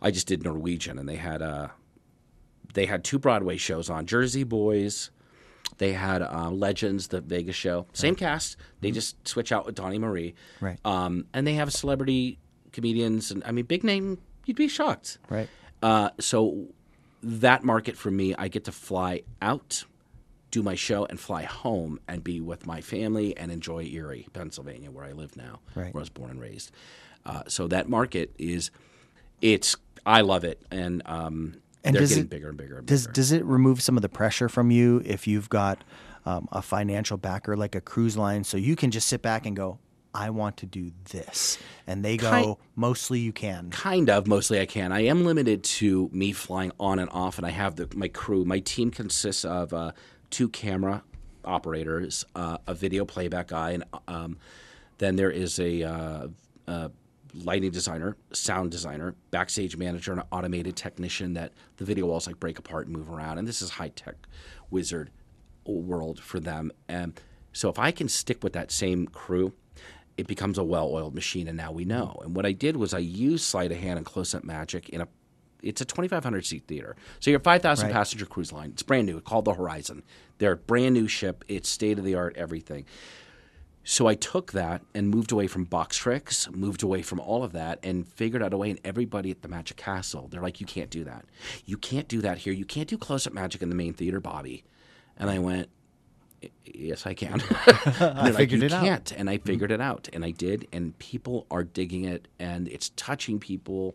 I 0.00 0.10
just 0.12 0.28
did 0.28 0.44
Norwegian, 0.44 0.98
and 0.98 1.08
they 1.08 1.16
had 1.16 1.42
uh, 1.42 1.68
they 2.74 2.86
had 2.86 3.04
two 3.04 3.18
Broadway 3.18 3.56
shows 3.56 3.90
on 3.90 4.06
Jersey 4.06 4.44
Boys. 4.44 5.10
They 5.78 5.92
had 5.92 6.22
uh, 6.22 6.50
Legends, 6.50 7.08
the 7.08 7.20
Vegas 7.20 7.56
show, 7.56 7.86
same 7.92 8.14
cast. 8.14 8.56
They 8.80 8.90
just 8.90 9.26
switch 9.26 9.52
out 9.52 9.64
with 9.66 9.74
Donnie 9.76 9.98
Marie, 9.98 10.34
Right. 10.60 10.78
Um, 10.84 11.26
and 11.32 11.46
they 11.46 11.54
have 11.54 11.72
celebrity 11.72 12.38
comedians, 12.72 13.30
and 13.30 13.42
I 13.44 13.52
mean, 13.52 13.64
big 13.64 13.84
name. 13.84 14.18
You'd 14.44 14.56
be 14.56 14.68
shocked. 14.68 15.18
Right. 15.28 15.48
Uh, 15.82 16.10
so 16.18 16.66
that 17.22 17.64
market 17.64 17.96
for 17.96 18.10
me, 18.10 18.34
I 18.36 18.48
get 18.48 18.64
to 18.64 18.72
fly 18.72 19.22
out, 19.42 19.84
do 20.50 20.62
my 20.62 20.74
show, 20.74 21.04
and 21.04 21.18
fly 21.20 21.42
home 21.44 22.00
and 22.08 22.24
be 22.24 22.40
with 22.40 22.66
my 22.66 22.80
family 22.80 23.36
and 23.36 23.52
enjoy 23.52 23.84
Erie, 23.84 24.26
Pennsylvania, 24.32 24.90
where 24.90 25.04
I 25.04 25.12
live 25.12 25.36
now, 25.36 25.60
Right. 25.74 25.92
where 25.94 26.00
I 26.00 26.02
was 26.02 26.08
born 26.08 26.30
and 26.30 26.40
raised. 26.40 26.72
Uh, 27.26 27.42
so 27.46 27.68
that 27.68 27.88
market 27.88 28.32
is, 28.38 28.70
it's 29.42 29.76
I 30.06 30.22
love 30.22 30.44
it, 30.44 30.60
and 30.70 31.02
um, 31.04 31.56
And 31.88 31.94
they're 31.94 32.00
does 32.02 32.10
getting 32.10 32.24
it- 32.24 32.30
bigger 32.30 32.48
and 32.50 32.56
bigger 32.58 32.78
and 32.78 32.86
Does 32.86 33.06
bigger. 33.06 33.12
does 33.14 33.32
it 33.32 33.44
remove 33.44 33.82
some 33.82 33.96
of 33.96 34.02
the 34.02 34.08
pressure 34.08 34.48
from 34.48 34.70
you 34.70 35.02
if 35.04 35.26
you've 35.26 35.48
got 35.48 35.82
um, 36.26 36.48
a 36.52 36.62
financial 36.62 37.16
backer 37.16 37.56
like 37.56 37.74
a 37.74 37.80
cruise 37.80 38.16
line, 38.16 38.44
so 38.44 38.56
you 38.56 38.76
can 38.76 38.90
just 38.90 39.08
sit 39.08 39.22
back 39.22 39.46
and 39.46 39.56
go, 39.56 39.78
"I 40.14 40.30
want 40.30 40.56
to 40.58 40.66
do 40.66 40.90
this," 41.10 41.58
and 41.86 42.04
they 42.04 42.16
go, 42.18 42.30
Kind- 42.30 42.56
"Mostly 42.76 43.20
you 43.20 43.32
can." 43.32 43.70
kind 43.70 44.10
of 44.10 44.26
mostly 44.26 44.60
i 44.60 44.66
can 44.66 44.92
i 44.92 45.00
am 45.04 45.24
limited 45.24 45.62
to 45.64 46.08
me 46.12 46.32
flying 46.32 46.72
on 46.78 46.98
and 46.98 47.08
off 47.10 47.38
and 47.38 47.46
i 47.46 47.50
have 47.50 47.76
the, 47.76 47.88
my 47.94 48.08
crew 48.08 48.44
my 48.44 48.58
team 48.60 48.90
consists 48.90 49.44
of 49.44 49.72
uh, 49.72 49.92
two 50.30 50.48
camera 50.48 51.02
operators 51.44 52.24
uh, 52.34 52.58
a 52.66 52.74
video 52.74 53.04
playback 53.04 53.48
guy 53.48 53.70
and 53.70 53.84
um, 54.06 54.36
then 54.98 55.16
there 55.16 55.30
is 55.30 55.58
a 55.58 55.82
uh, 55.82 56.28
uh, 56.66 56.88
lighting 57.44 57.70
designer 57.70 58.16
sound 58.32 58.70
designer 58.70 59.14
backstage 59.30 59.76
manager 59.76 60.12
and 60.12 60.20
an 60.20 60.26
automated 60.32 60.76
technician 60.76 61.34
that 61.34 61.52
the 61.76 61.84
video 61.84 62.06
walls 62.06 62.26
like 62.26 62.38
break 62.40 62.58
apart 62.58 62.86
and 62.86 62.96
move 62.96 63.10
around 63.10 63.38
and 63.38 63.46
this 63.46 63.62
is 63.62 63.70
high 63.70 63.88
tech 63.88 64.14
wizard 64.70 65.10
world 65.66 66.18
for 66.20 66.40
them 66.40 66.70
and 66.88 67.20
so 67.52 67.68
if 67.68 67.78
i 67.78 67.90
can 67.90 68.08
stick 68.08 68.42
with 68.42 68.52
that 68.52 68.70
same 68.70 69.06
crew 69.06 69.52
it 70.16 70.26
becomes 70.26 70.58
a 70.58 70.64
well-oiled 70.64 71.14
machine, 71.14 71.46
and 71.46 71.56
now 71.56 71.70
we 71.70 71.84
know. 71.84 72.20
And 72.24 72.34
what 72.34 72.44
I 72.44 72.50
did 72.50 72.76
was 72.76 72.92
I 72.92 72.98
used 72.98 73.44
sleight 73.44 73.70
of 73.70 73.78
hand 73.78 73.98
and 73.98 74.04
close-up 74.04 74.42
magic 74.42 74.88
in 74.88 75.00
a. 75.00 75.06
It's 75.62 75.80
a 75.80 75.84
2,500 75.84 76.44
seat 76.44 76.64
theater, 76.66 76.96
so 77.20 77.30
you're 77.30 77.38
a 77.38 77.42
5,000 77.42 77.86
Right. 77.86 77.92
passenger 77.92 78.26
cruise 78.26 78.52
line. 78.52 78.70
It's 78.70 78.82
brand 78.82 79.06
new. 79.06 79.18
It's 79.18 79.28
called 79.28 79.44
the 79.44 79.54
Horizon. 79.54 80.02
They're 80.38 80.52
a 80.52 80.56
brand 80.56 80.94
new 80.94 81.06
ship. 81.06 81.44
It's 81.46 81.68
state 81.68 82.00
of 82.00 82.04
the 82.04 82.16
art, 82.16 82.36
everything. 82.36 82.84
So 83.90 84.06
I 84.06 84.16
took 84.16 84.52
that 84.52 84.82
and 84.94 85.08
moved 85.08 85.32
away 85.32 85.46
from 85.46 85.64
box 85.64 85.96
tricks, 85.96 86.46
moved 86.50 86.82
away 86.82 87.00
from 87.00 87.20
all 87.20 87.42
of 87.42 87.52
that, 87.52 87.78
and 87.82 88.06
figured 88.06 88.42
out 88.42 88.52
a 88.52 88.56
way. 88.58 88.68
And 88.68 88.78
everybody 88.84 89.30
at 89.30 89.40
the 89.40 89.48
Magic 89.48 89.78
Castle, 89.78 90.28
they're 90.28 90.42
like, 90.42 90.60
"You 90.60 90.66
can't 90.66 90.90
do 90.90 91.04
that. 91.04 91.24
You 91.64 91.78
can't 91.78 92.06
do 92.06 92.20
that 92.20 92.36
here. 92.36 92.52
You 92.52 92.66
can't 92.66 92.86
do 92.86 92.98
close-up 92.98 93.32
magic 93.32 93.62
in 93.62 93.70
the 93.70 93.74
main 93.74 93.94
theater, 93.94 94.20
Bobby." 94.20 94.62
And 95.16 95.30
I 95.30 95.38
went, 95.38 95.70
yes, 96.66 97.06
I 97.06 97.14
can. 97.14 97.40
I 97.50 98.30
figured 98.32 98.60
you 98.60 98.66
it 98.66 98.72
out." 98.74 98.84
can't, 98.84 99.12
and 99.12 99.30
I 99.30 99.38
mm-hmm. 99.38 99.46
figured 99.46 99.72
it 99.72 99.80
out, 99.80 100.06
and 100.12 100.22
I 100.22 100.32
did, 100.32 100.68
and 100.70 100.96
people 100.98 101.46
are 101.50 101.64
digging 101.64 102.04
it, 102.04 102.28
and 102.38 102.68
it's 102.68 102.90
touching 102.90 103.40
people, 103.40 103.94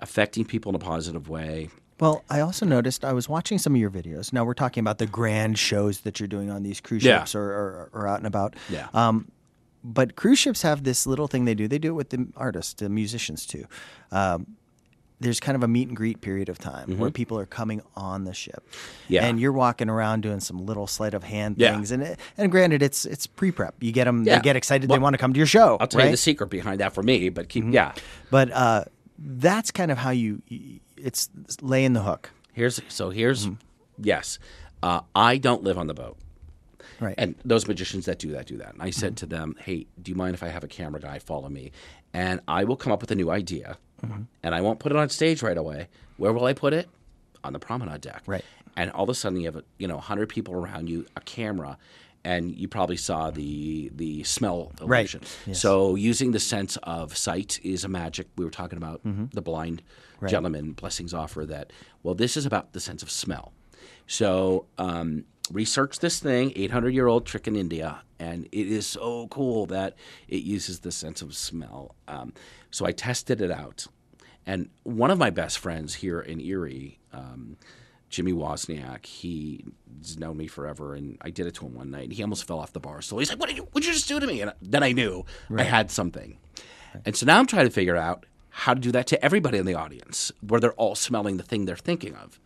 affecting 0.00 0.44
people 0.44 0.68
in 0.68 0.76
a 0.76 0.78
positive 0.78 1.30
way. 1.30 1.70
Well, 2.00 2.24
I 2.28 2.40
also 2.40 2.66
noticed 2.66 3.04
I 3.04 3.12
was 3.12 3.28
watching 3.28 3.58
some 3.58 3.74
of 3.74 3.80
your 3.80 3.90
videos. 3.90 4.32
Now 4.32 4.44
we're 4.44 4.54
talking 4.54 4.80
about 4.80 4.98
the 4.98 5.06
grand 5.06 5.58
shows 5.58 6.00
that 6.00 6.18
you're 6.18 6.26
doing 6.26 6.50
on 6.50 6.62
these 6.62 6.80
cruise 6.80 7.04
Yeah. 7.04 7.20
ships 7.20 7.34
or, 7.34 7.42
or, 7.44 7.90
or 7.92 8.08
out 8.08 8.18
and 8.18 8.26
about. 8.26 8.54
Yeah. 8.68 8.88
Um, 8.92 9.28
but 9.84 10.16
cruise 10.16 10.38
ships 10.38 10.62
have 10.62 10.82
this 10.84 11.06
little 11.06 11.28
thing 11.28 11.44
they 11.44 11.54
do. 11.54 11.68
They 11.68 11.78
do 11.78 11.88
it 11.90 11.92
with 11.92 12.08
the 12.10 12.26
artists, 12.36 12.74
the 12.74 12.88
musicians 12.88 13.46
too. 13.46 13.66
Um, 14.10 14.56
there's 15.20 15.38
kind 15.38 15.54
of 15.56 15.62
a 15.62 15.68
meet 15.68 15.86
and 15.88 15.96
greet 15.96 16.20
period 16.20 16.48
of 16.48 16.58
time 16.58 16.98
where 16.98 17.10
people 17.10 17.38
are 17.38 17.46
coming 17.46 17.80
on 17.96 18.24
the 18.24 18.34
ship, 18.34 18.64
Mm-hmm. 18.66 19.12
Yeah. 19.12 19.24
and 19.26 19.38
you're 19.40 19.52
walking 19.52 19.88
around 19.88 20.22
doing 20.22 20.40
some 20.40 20.58
little 20.66 20.86
sleight 20.88 21.14
of 21.14 21.22
hand 21.22 21.56
Yeah. 21.58 21.72
things. 21.74 21.92
And 21.92 22.02
it, 22.02 22.18
and 22.36 22.50
granted, 22.50 22.82
it's 22.82 23.04
it's 23.06 23.26
pre 23.26 23.52
prep. 23.52 23.74
You 23.80 23.92
get 23.92 24.04
them, 24.04 24.24
Yeah. 24.24 24.36
they 24.36 24.42
get 24.42 24.56
excited, 24.56 24.90
they 24.90 24.98
want 24.98 25.14
to 25.14 25.18
come 25.18 25.32
to 25.32 25.38
your 25.38 25.46
show. 25.46 25.76
I'll 25.80 25.86
tell 25.86 26.04
you 26.04 26.10
the 26.10 26.16
secret 26.16 26.48
behind 26.48 26.80
that 26.80 26.92
for 26.92 27.02
me, 27.02 27.28
but 27.28 27.48
Mm-hmm. 27.48 27.66
keep 27.68 27.74
yeah. 27.74 27.92
But 28.30 28.50
uh, 28.50 28.84
that's 29.18 29.70
kind 29.70 29.90
of 29.92 29.98
how 29.98 30.10
you. 30.10 30.42
It's 31.04 31.28
laying 31.60 31.92
the 31.92 32.02
hook, 32.02 32.30
Here's 32.52 32.80
so 32.88 33.10
here's 33.10 33.46
Mm-hmm. 33.46 34.02
yes, 34.02 34.38
uh, 34.82 35.00
I 35.14 35.36
don't 35.38 35.62
live 35.62 35.76
on 35.78 35.86
the 35.86 35.94
boat. 35.94 36.16
right? 37.00 37.14
And 37.18 37.34
those 37.44 37.66
magicians 37.68 38.06
that 38.06 38.18
do 38.18 38.30
that 38.32 38.46
do 38.46 38.56
that. 38.58 38.72
And 38.74 38.82
I 38.82 38.90
said 38.90 39.16
to 39.18 39.26
them, 39.26 39.54
"Hey, 39.60 39.86
do 40.02 40.10
you 40.10 40.16
mind 40.16 40.34
if 40.34 40.42
I 40.42 40.48
have 40.48 40.64
a 40.64 40.68
camera 40.68 41.00
guy 41.00 41.18
follow 41.18 41.48
me, 41.48 41.72
and 42.12 42.40
I 42.48 42.64
will 42.64 42.76
come 42.76 42.92
up 42.92 43.00
with 43.00 43.10
a 43.10 43.14
new 43.16 43.30
idea, 43.30 43.76
and 44.42 44.54
I 44.54 44.60
won't 44.60 44.78
put 44.80 44.92
it 44.92 44.98
on 44.98 45.08
stage 45.08 45.42
right 45.42 45.56
away. 45.56 45.88
Where 46.16 46.32
will 46.32 46.44
I 46.44 46.52
put 46.52 46.72
it? 46.74 46.88
On 47.42 47.52
the 47.52 47.58
promenade 47.58 48.00
deck. 48.02 48.22
Right. 48.26 48.44
And 48.76 48.90
all 48.90 49.04
of 49.04 49.08
a 49.10 49.14
sudden, 49.14 49.40
you 49.40 49.46
have 49.50 49.62
you 49.78 49.88
know 49.88 49.98
hundred 49.98 50.28
people 50.28 50.54
around 50.54 50.88
you, 50.88 51.06
a 51.16 51.20
camera, 51.20 51.76
and 52.24 52.56
you 52.56 52.68
probably 52.68 52.96
saw 52.96 53.30
the 53.30 53.90
the 53.94 54.22
smell 54.24 54.72
Right. 54.80 55.00
illusion. 55.00 55.20
Yes. 55.46 55.60
So 55.60 55.94
using 55.94 56.32
the 56.32 56.40
sense 56.40 56.76
of 56.82 57.16
sight 57.16 57.60
is 57.62 57.84
a 57.84 57.88
magic. 57.88 58.28
We 58.36 58.44
were 58.44 58.50
talking 58.50 58.78
about 58.78 59.02
Mm-hmm. 59.04 59.26
the 59.32 59.42
blind 59.42 59.82
gentleman 60.26 60.72
blessings 60.72 61.12
offer 61.12 61.44
that. 61.46 61.70
Well, 62.02 62.14
this 62.14 62.36
is 62.36 62.46
about 62.46 62.72
the 62.72 62.80
sense 62.80 63.02
of 63.02 63.10
smell. 63.10 63.52
So 64.06 64.66
um, 64.78 65.24
research 65.50 65.98
this 65.98 66.18
thing, 66.20 66.52
800 66.56 66.90
year 66.94 67.06
old 67.06 67.26
trick 67.26 67.46
in 67.46 67.56
India, 67.56 68.02
and 68.18 68.46
it 68.52 68.66
is 68.68 68.86
so 68.86 69.28
cool 69.28 69.66
that 69.66 69.94
it 70.28 70.42
uses 70.42 70.80
the 70.80 70.92
sense 70.92 71.20
of 71.22 71.34
smell. 71.34 71.94
Um, 72.08 72.32
so 72.70 72.86
I 72.86 72.92
tested 72.92 73.40
it 73.42 73.50
out, 73.50 73.86
and 74.46 74.70
one 74.82 75.10
of 75.10 75.18
my 75.18 75.30
best 75.30 75.58
friends 75.58 75.94
here 75.94 76.20
in 76.20 76.40
Erie. 76.40 76.98
Um, 77.12 77.56
Jimmy 78.14 78.32
Wozniak, 78.32 79.04
he's 79.06 80.18
known 80.18 80.36
me 80.36 80.46
forever, 80.46 80.94
and 80.94 81.18
I 81.20 81.30
did 81.30 81.48
it 81.48 81.54
to 81.54 81.66
him 81.66 81.74
one 81.74 81.90
night. 81.90 82.04
And 82.04 82.12
He 82.12 82.22
almost 82.22 82.46
fell 82.46 82.60
off 82.60 82.72
the 82.72 82.78
bar 82.78 83.02
stool. 83.02 83.18
He's 83.18 83.28
like, 83.28 83.40
"What 83.40 83.48
did 83.48 83.56
you? 83.56 83.66
What 83.72 83.84
you 83.84 83.92
just 83.92 84.06
do 84.06 84.20
to 84.20 84.26
me?" 84.26 84.40
And 84.40 84.52
then 84.62 84.84
I 84.84 84.92
knew 84.92 85.24
I 85.56 85.64
had 85.64 85.90
something. 85.90 86.38
And 87.04 87.16
so 87.16 87.26
now 87.26 87.40
I'm 87.40 87.46
trying 87.46 87.66
to 87.66 87.72
figure 87.72 87.96
out 87.96 88.24
how 88.50 88.72
to 88.72 88.80
do 88.80 88.92
that 88.92 89.08
to 89.08 89.24
everybody 89.24 89.58
in 89.58 89.66
the 89.66 89.74
audience, 89.74 90.30
where 90.46 90.60
they're 90.60 90.74
all 90.74 90.94
smelling 90.94 91.38
the 91.38 91.42
thing 91.42 91.64
they're 91.64 91.76
thinking 91.76 92.14
of. 92.14 92.38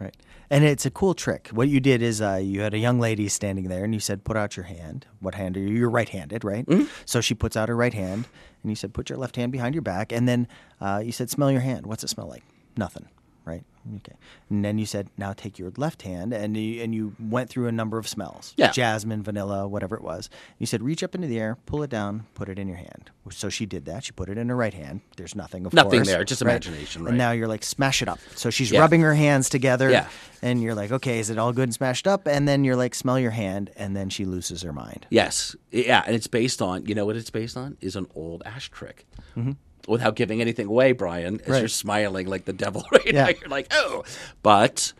Right. 0.00 0.16
And 0.48 0.64
it's 0.64 0.86
a 0.86 0.90
cool 0.90 1.12
trick. 1.12 1.48
What 1.48 1.68
you 1.68 1.78
did 1.78 2.00
is 2.00 2.22
uh, 2.22 2.40
you 2.42 2.62
had 2.62 2.72
a 2.72 2.78
young 2.78 2.98
lady 3.00 3.28
standing 3.28 3.68
there 3.68 3.84
and 3.84 3.92
you 3.92 4.00
said, 4.00 4.24
put 4.24 4.36
out 4.36 4.56
your 4.56 4.64
hand. 4.64 5.04
What 5.20 5.34
hand 5.34 5.56
are 5.56 5.60
you? 5.60 5.74
You're 5.74 5.90
right 5.90 6.08
handed, 6.08 6.44
right? 6.44 6.64
Mm-hmm. 6.64 6.86
So 7.04 7.20
she 7.20 7.34
puts 7.34 7.56
out 7.56 7.68
her 7.68 7.76
right 7.76 7.92
hand 7.92 8.28
and 8.62 8.70
you 8.70 8.76
said, 8.76 8.94
put 8.94 9.10
your 9.10 9.18
left 9.18 9.36
hand 9.36 9.50
behind 9.52 9.74
your 9.74 9.82
back. 9.82 10.12
And 10.12 10.28
then 10.28 10.46
uh, 10.80 11.02
you 11.04 11.12
said, 11.12 11.30
smell 11.30 11.50
your 11.50 11.62
hand. 11.62 11.86
What's 11.86 12.04
it 12.04 12.08
smell 12.08 12.28
like? 12.28 12.44
Nothing. 12.76 13.08
Right. 13.46 13.62
Okay. 13.98 14.16
And 14.50 14.64
then 14.64 14.76
you 14.78 14.86
said, 14.86 15.08
now 15.16 15.32
take 15.32 15.56
your 15.60 15.70
left 15.76 16.02
hand, 16.02 16.32
and 16.32 16.56
you, 16.56 16.82
and 16.82 16.92
you 16.92 17.14
went 17.20 17.48
through 17.48 17.68
a 17.68 17.72
number 17.72 17.96
of 17.98 18.08
smells. 18.08 18.52
Yeah. 18.56 18.72
Jasmine, 18.72 19.22
vanilla, 19.22 19.68
whatever 19.68 19.94
it 19.94 20.02
was. 20.02 20.28
You 20.58 20.66
said, 20.66 20.82
reach 20.82 21.04
up 21.04 21.14
into 21.14 21.28
the 21.28 21.38
air, 21.38 21.56
pull 21.66 21.84
it 21.84 21.90
down, 21.90 22.26
put 22.34 22.48
it 22.48 22.58
in 22.58 22.66
your 22.66 22.78
hand. 22.78 23.12
So 23.30 23.48
she 23.48 23.64
did 23.64 23.84
that. 23.84 24.02
She 24.02 24.10
put 24.10 24.28
it 24.28 24.36
in 24.38 24.48
her 24.48 24.56
right 24.56 24.74
hand. 24.74 25.02
There's 25.16 25.36
nothing, 25.36 25.64
of 25.66 25.72
Nothing 25.72 26.00
course. 26.00 26.08
there, 26.08 26.24
just 26.24 26.42
right? 26.42 26.50
imagination, 26.54 27.04
right. 27.04 27.10
And 27.10 27.18
now 27.18 27.30
you're 27.30 27.46
like, 27.46 27.62
smash 27.62 28.02
it 28.02 28.08
up. 28.08 28.18
So 28.34 28.50
she's 28.50 28.72
Yeah. 28.72 28.80
rubbing 28.80 29.02
her 29.02 29.14
hands 29.14 29.48
together. 29.48 29.88
Yeah. 29.88 30.08
And 30.42 30.60
you're 30.60 30.74
like, 30.74 30.90
okay, 30.90 31.20
is 31.20 31.30
it 31.30 31.38
all 31.38 31.52
good 31.52 31.64
and 31.64 31.74
smashed 31.74 32.08
up? 32.08 32.26
And 32.26 32.48
then 32.48 32.64
you're 32.64 32.74
like, 32.76 32.92
smell 32.96 33.20
your 33.20 33.30
hand, 33.30 33.70
and 33.76 33.94
then 33.96 34.08
she 34.10 34.24
loses 34.24 34.62
her 34.62 34.72
mind. 34.72 35.06
Yes, 35.10 35.54
yeah, 35.70 36.02
and 36.04 36.14
it's 36.16 36.26
based 36.26 36.60
on 36.60 36.84
you 36.86 36.94
know 36.94 37.06
what 37.06 37.16
it's 37.16 37.30
based 37.30 37.56
on 37.56 37.76
is 37.80 37.94
an 37.96 38.06
old 38.16 38.42
ash 38.44 38.68
trick. 38.70 39.06
Mm-hmm. 39.36 39.52
Without 39.86 40.16
giving 40.16 40.40
anything 40.40 40.66
away, 40.66 40.92
Brian, 40.92 41.34
as 41.36 41.40
Mm-hmm. 41.42 41.52
Right. 41.52 41.58
you're 41.60 41.68
smiling 41.68 42.26
like 42.26 42.44
the 42.44 42.52
devil 42.52 42.84
right 42.92 43.06
Yeah. 43.06 43.24
now, 43.24 43.28
you're 43.40 43.48
like, 43.48 43.68
oh, 43.72 44.04
but 44.42 44.92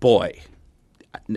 boy, 0.00 0.40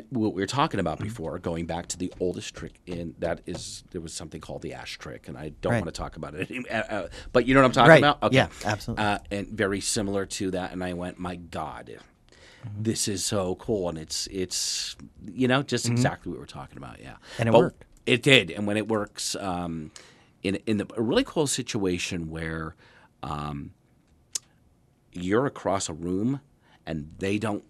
what 0.09 0.33
we 0.33 0.41
were 0.41 0.47
talking 0.47 0.79
about 0.79 0.97
Mm-hmm. 0.97 1.03
before, 1.07 1.39
going 1.39 1.65
back 1.65 1.87
to 1.87 1.97
the 1.97 2.11
oldest 2.19 2.53
trick 2.55 2.79
in 2.85 3.15
that 3.19 3.41
is 3.45 3.83
there 3.91 4.01
was 4.01 4.13
something 4.13 4.41
called 4.41 4.61
the 4.61 4.73
ash 4.73 4.97
trick, 4.97 5.27
and 5.27 5.37
I 5.37 5.49
don't 5.61 5.73
Right. 5.73 5.83
want 5.83 5.93
to 5.93 5.99
talk 5.99 6.15
about 6.17 6.33
it, 6.35 6.49
anymore, 6.49 6.71
uh, 6.71 6.93
uh, 6.93 7.07
but 7.31 7.45
you 7.45 7.53
know 7.53 7.61
what 7.61 7.67
I'm 7.67 7.71
talking 7.73 7.89
Right. 7.89 8.03
about? 8.03 8.33
Yeah, 8.33 8.47
absolutely. 8.65 9.05
Uh, 9.05 9.19
and 9.31 9.47
very 9.49 9.81
similar 9.81 10.25
to 10.25 10.51
that, 10.51 10.71
and 10.71 10.83
I 10.83 10.93
went, 10.93 11.19
my 11.19 11.35
God. 11.35 11.97
This 12.77 13.07
is 13.07 13.23
so 13.23 13.55
cool, 13.55 13.87
and 13.87 13.97
it's 13.97 14.27
it's 14.27 14.97
you 15.25 15.47
know 15.47 15.63
just 15.63 15.87
exactly 15.87 16.31
what 16.31 16.39
we're 16.39 16.45
talking 16.47 16.77
about, 16.77 16.99
yeah. 16.99 17.11
Mm-hmm. 17.11 17.39
And 17.41 17.49
it 17.49 17.51
But 17.53 17.57
worked. 17.59 17.85
It 18.05 18.23
did, 18.23 18.51
and 18.51 18.65
when 18.67 18.77
it 18.77 18.87
works, 18.89 19.35
um, 19.35 19.91
in 20.47 20.55
in 20.65 20.77
the, 20.77 20.87
a 20.95 21.01
really 21.01 21.23
cool 21.23 21.47
situation 21.47 22.29
where 22.29 22.75
um, 23.23 23.71
you're 25.11 25.45
across 25.45 25.89
a 25.89 25.93
room 25.93 26.41
and 26.85 27.11
they 27.19 27.37
don't, 27.37 27.63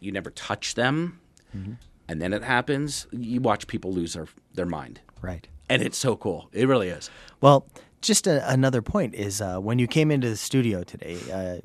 you 0.00 0.12
never 0.12 0.30
touch 0.30 0.74
them, 0.74 1.20
Mm-hmm. 1.56 1.72
and 2.08 2.20
then 2.20 2.34
it 2.34 2.42
happens. 2.44 3.06
You 3.10 3.40
watch 3.40 3.66
people 3.66 3.90
lose 3.90 4.12
their 4.12 4.26
their 4.54 4.66
mind, 4.66 5.00
Right. 5.22 5.48
and 5.70 5.80
it's 5.82 5.96
so 5.96 6.14
cool. 6.14 6.50
It 6.52 6.68
really 6.68 6.88
is. 6.90 7.10
Well, 7.40 7.66
just 8.02 8.26
a, 8.26 8.46
another 8.52 8.82
point 8.82 9.14
is 9.14 9.40
uh, 9.40 9.58
when 9.58 9.78
you 9.78 9.86
came 9.86 10.10
into 10.10 10.28
the 10.28 10.36
studio 10.36 10.82
today, 10.84 11.16
uh, 11.32 11.56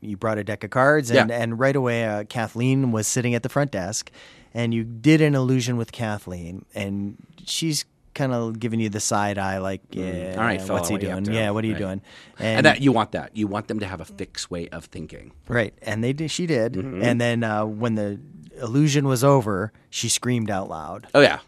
you 0.00 0.16
brought 0.16 0.38
a 0.38 0.44
deck 0.44 0.62
of 0.62 0.70
cards, 0.70 1.10
and, 1.10 1.28
Yeah. 1.28 1.36
and 1.42 1.58
right 1.58 1.74
away 1.74 2.04
uh, 2.04 2.22
Kathleen 2.24 2.92
was 2.92 3.08
sitting 3.08 3.34
at 3.34 3.42
the 3.42 3.48
front 3.48 3.72
desk, 3.72 4.12
and 4.54 4.72
you 4.72 4.84
did 4.84 5.20
an 5.20 5.34
illusion 5.34 5.76
with 5.76 5.90
Kathleen, 5.90 6.64
and 6.72 7.16
she's 7.44 7.84
kind 8.14 8.32
of 8.32 8.58
giving 8.60 8.80
you 8.80 8.88
the 8.88 9.00
side 9.00 9.38
eye, 9.38 9.58
like, 9.58 9.80
yeah, 9.90 10.04
Mm. 10.04 10.36
All 10.38 10.44
right, 10.44 10.60
fella, 10.60 10.72
what's 10.74 10.88
he 10.88 10.94
what 10.94 11.02
are 11.02 11.06
you 11.06 11.12
up 11.12 11.24
doing? 11.24 11.36
Yeah, 11.36 11.50
what 11.50 11.64
are 11.64 11.66
you 11.66 11.72
Right. 11.74 11.78
doing? 11.80 12.00
And, 12.38 12.66
that 12.66 12.80
you 12.80 12.92
want 12.92 13.12
that. 13.12 13.36
You 13.36 13.46
want 13.46 13.68
them 13.68 13.80
to 13.80 13.86
have 13.86 14.00
a 14.00 14.04
fixed 14.04 14.50
way 14.50 14.68
of 14.68 14.84
thinking. 14.86 15.32
Right, 15.48 15.74
and 15.82 16.02
they 16.04 16.12
did. 16.12 16.30
She 16.30 16.46
did, 16.46 16.74
Mm-hmm. 16.74 17.02
and 17.02 17.20
then 17.20 17.44
uh, 17.44 17.64
when 17.64 17.94
the 17.94 18.20
illusion 18.60 19.06
was 19.06 19.24
over, 19.24 19.72
she 19.90 20.08
screamed 20.08 20.50
out 20.50 20.68
loud. 20.68 21.06
Oh 21.14 21.20
yeah, 21.20 21.38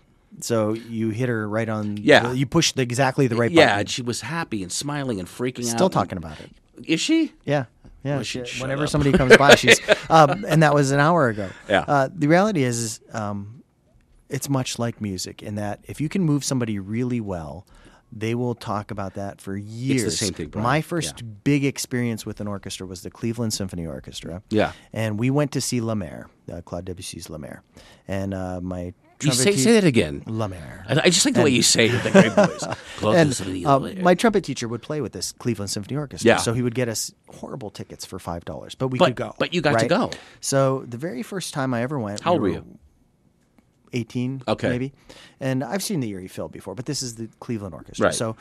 So 0.40 0.72
you 0.72 1.11
hit 1.11 1.29
her 1.29 1.48
right 1.48 1.68
on. 1.68 1.96
Yeah. 1.98 2.33
you 2.33 2.46
pushed 2.46 2.77
the, 2.77 2.83
exactly 2.83 3.27
the 3.27 3.37
right 3.37 3.50
yeah. 3.50 3.66
button. 3.66 3.81
And 3.81 3.90
she 3.90 4.03
was 4.03 4.20
happy 4.22 4.62
and 4.62 4.72
smiling 4.72 5.20
and 5.20 5.29
freaking 5.29 5.61
out. 5.64 5.77
Still 5.77 5.87
and- 5.87 5.92
talking 5.92 6.18
about 6.18 6.40
it. 6.40 6.50
Is 6.87 7.00
she? 7.00 7.33
Yeah, 7.44 7.66
yeah. 8.03 8.16
Well, 8.16 8.22
she- 8.24 8.42
whenever 8.61 8.87
somebody 8.88 9.16
comes 9.16 9.37
by, 9.37 9.55
she's. 9.55 9.81
Um, 10.11 10.44
and 10.46 10.62
that 10.62 10.74
was 10.74 10.90
an 10.90 11.00
hour 11.00 11.29
ago. 11.29 11.48
Yeah. 11.68 11.85
Uh, 11.88 12.09
the 12.14 12.27
reality 12.29 12.62
is, 12.62 12.79
is 12.79 13.00
um, 13.14 13.62
it's 14.29 14.49
much 14.49 14.79
like 14.79 15.01
music 15.01 15.43
in 15.43 15.55
that 15.57 15.81
if 15.85 16.01
you 16.01 16.09
can 16.09 16.23
move 16.23 16.45
somebody 16.45 16.79
really 16.79 17.21
well, 17.21 17.67
they 18.17 18.35
will 18.35 18.55
talk 18.55 18.91
about 18.93 19.15
that 19.15 19.41
for 19.41 19.57
years. 19.57 20.19
same 20.19 20.33
thing, 20.33 20.49
Brian. 20.49 20.63
My 20.63 20.81
first 20.81 21.21
Yeah. 21.21 21.27
big 21.43 21.65
experience 21.65 22.25
with 22.25 22.41
an 22.41 22.47
orchestra 22.47 22.87
was 22.87 23.03
the 23.03 23.11
Cleveland 23.11 23.53
Symphony 23.53 23.87
Orchestra. 23.87 24.43
Yeah. 24.51 24.73
And 24.93 25.19
we 25.19 25.31
went 25.31 25.51
to 25.53 25.61
see 25.61 25.81
La 25.81 25.95
Mer, 25.97 26.29
uh, 26.53 26.61
Claude 26.61 26.85
Debussy's 26.87 27.29
La 27.29 27.39
Mer, 27.39 27.63
and 28.07 28.33
uh, 28.35 28.61
my. 28.61 28.95
You 29.23 29.33
say, 29.33 29.57
say 29.57 29.73
that 29.73 29.85
again. 29.85 30.23
La 30.27 30.49
Mer. 30.49 30.85
I, 30.89 31.01
I 31.05 31.09
just 31.11 31.25
like 31.25 31.35
the 31.35 31.43
way 31.43 31.51
you 31.51 31.63
say 31.63 31.87
it 31.87 31.93
with 31.93 32.03
the 32.05 32.11
great 32.11 32.33
voice. 32.33 32.65
And 33.03 33.67
uh, 33.67 34.03
my 34.03 34.15
trumpet 34.15 34.45
teacher 34.45 34.69
would 34.69 34.83
play 34.83 35.01
with 35.01 35.13
this 35.13 35.33
Cleveland 35.33 35.71
Symphony 35.71 35.97
Orchestra. 35.97 36.27
Yeah. 36.29 36.37
So 36.37 36.53
he 36.53 36.63
would 36.63 36.75
get 36.75 36.89
us 36.89 37.13
horrible 37.29 37.71
tickets 37.71 38.05
for 38.05 38.19
five 38.19 38.45
dollars, 38.45 38.75
but 38.75 38.89
we 38.89 38.99
But- 38.99 39.07
could 39.07 39.17
go. 39.17 39.35
but 39.39 39.55
you 39.55 39.61
got 39.61 39.79
to 39.81 39.87
go. 39.87 40.11
So 40.41 40.85
the 40.87 40.99
very 40.99 41.23
first 41.23 41.55
time 41.55 41.73
I 41.75 41.83
ever 41.83 41.99
went, 41.99 42.21
How 42.21 42.33
old 42.33 42.43
were 42.43 42.49
you? 42.49 42.79
Eighteen, 43.95 44.43
Okay. 44.49 44.69
maybe. 44.69 44.93
And 45.41 45.65
I've 45.65 45.83
seen 45.83 46.01
the 46.01 46.11
Erie 46.11 46.29
Phil 46.29 46.49
before, 46.49 46.75
but 46.75 46.85
this 46.87 47.03
is 47.03 47.15
the 47.15 47.29
Cleveland 47.41 47.75
Orchestra. 47.75 48.07
Right. 48.07 48.15
So 48.15 48.37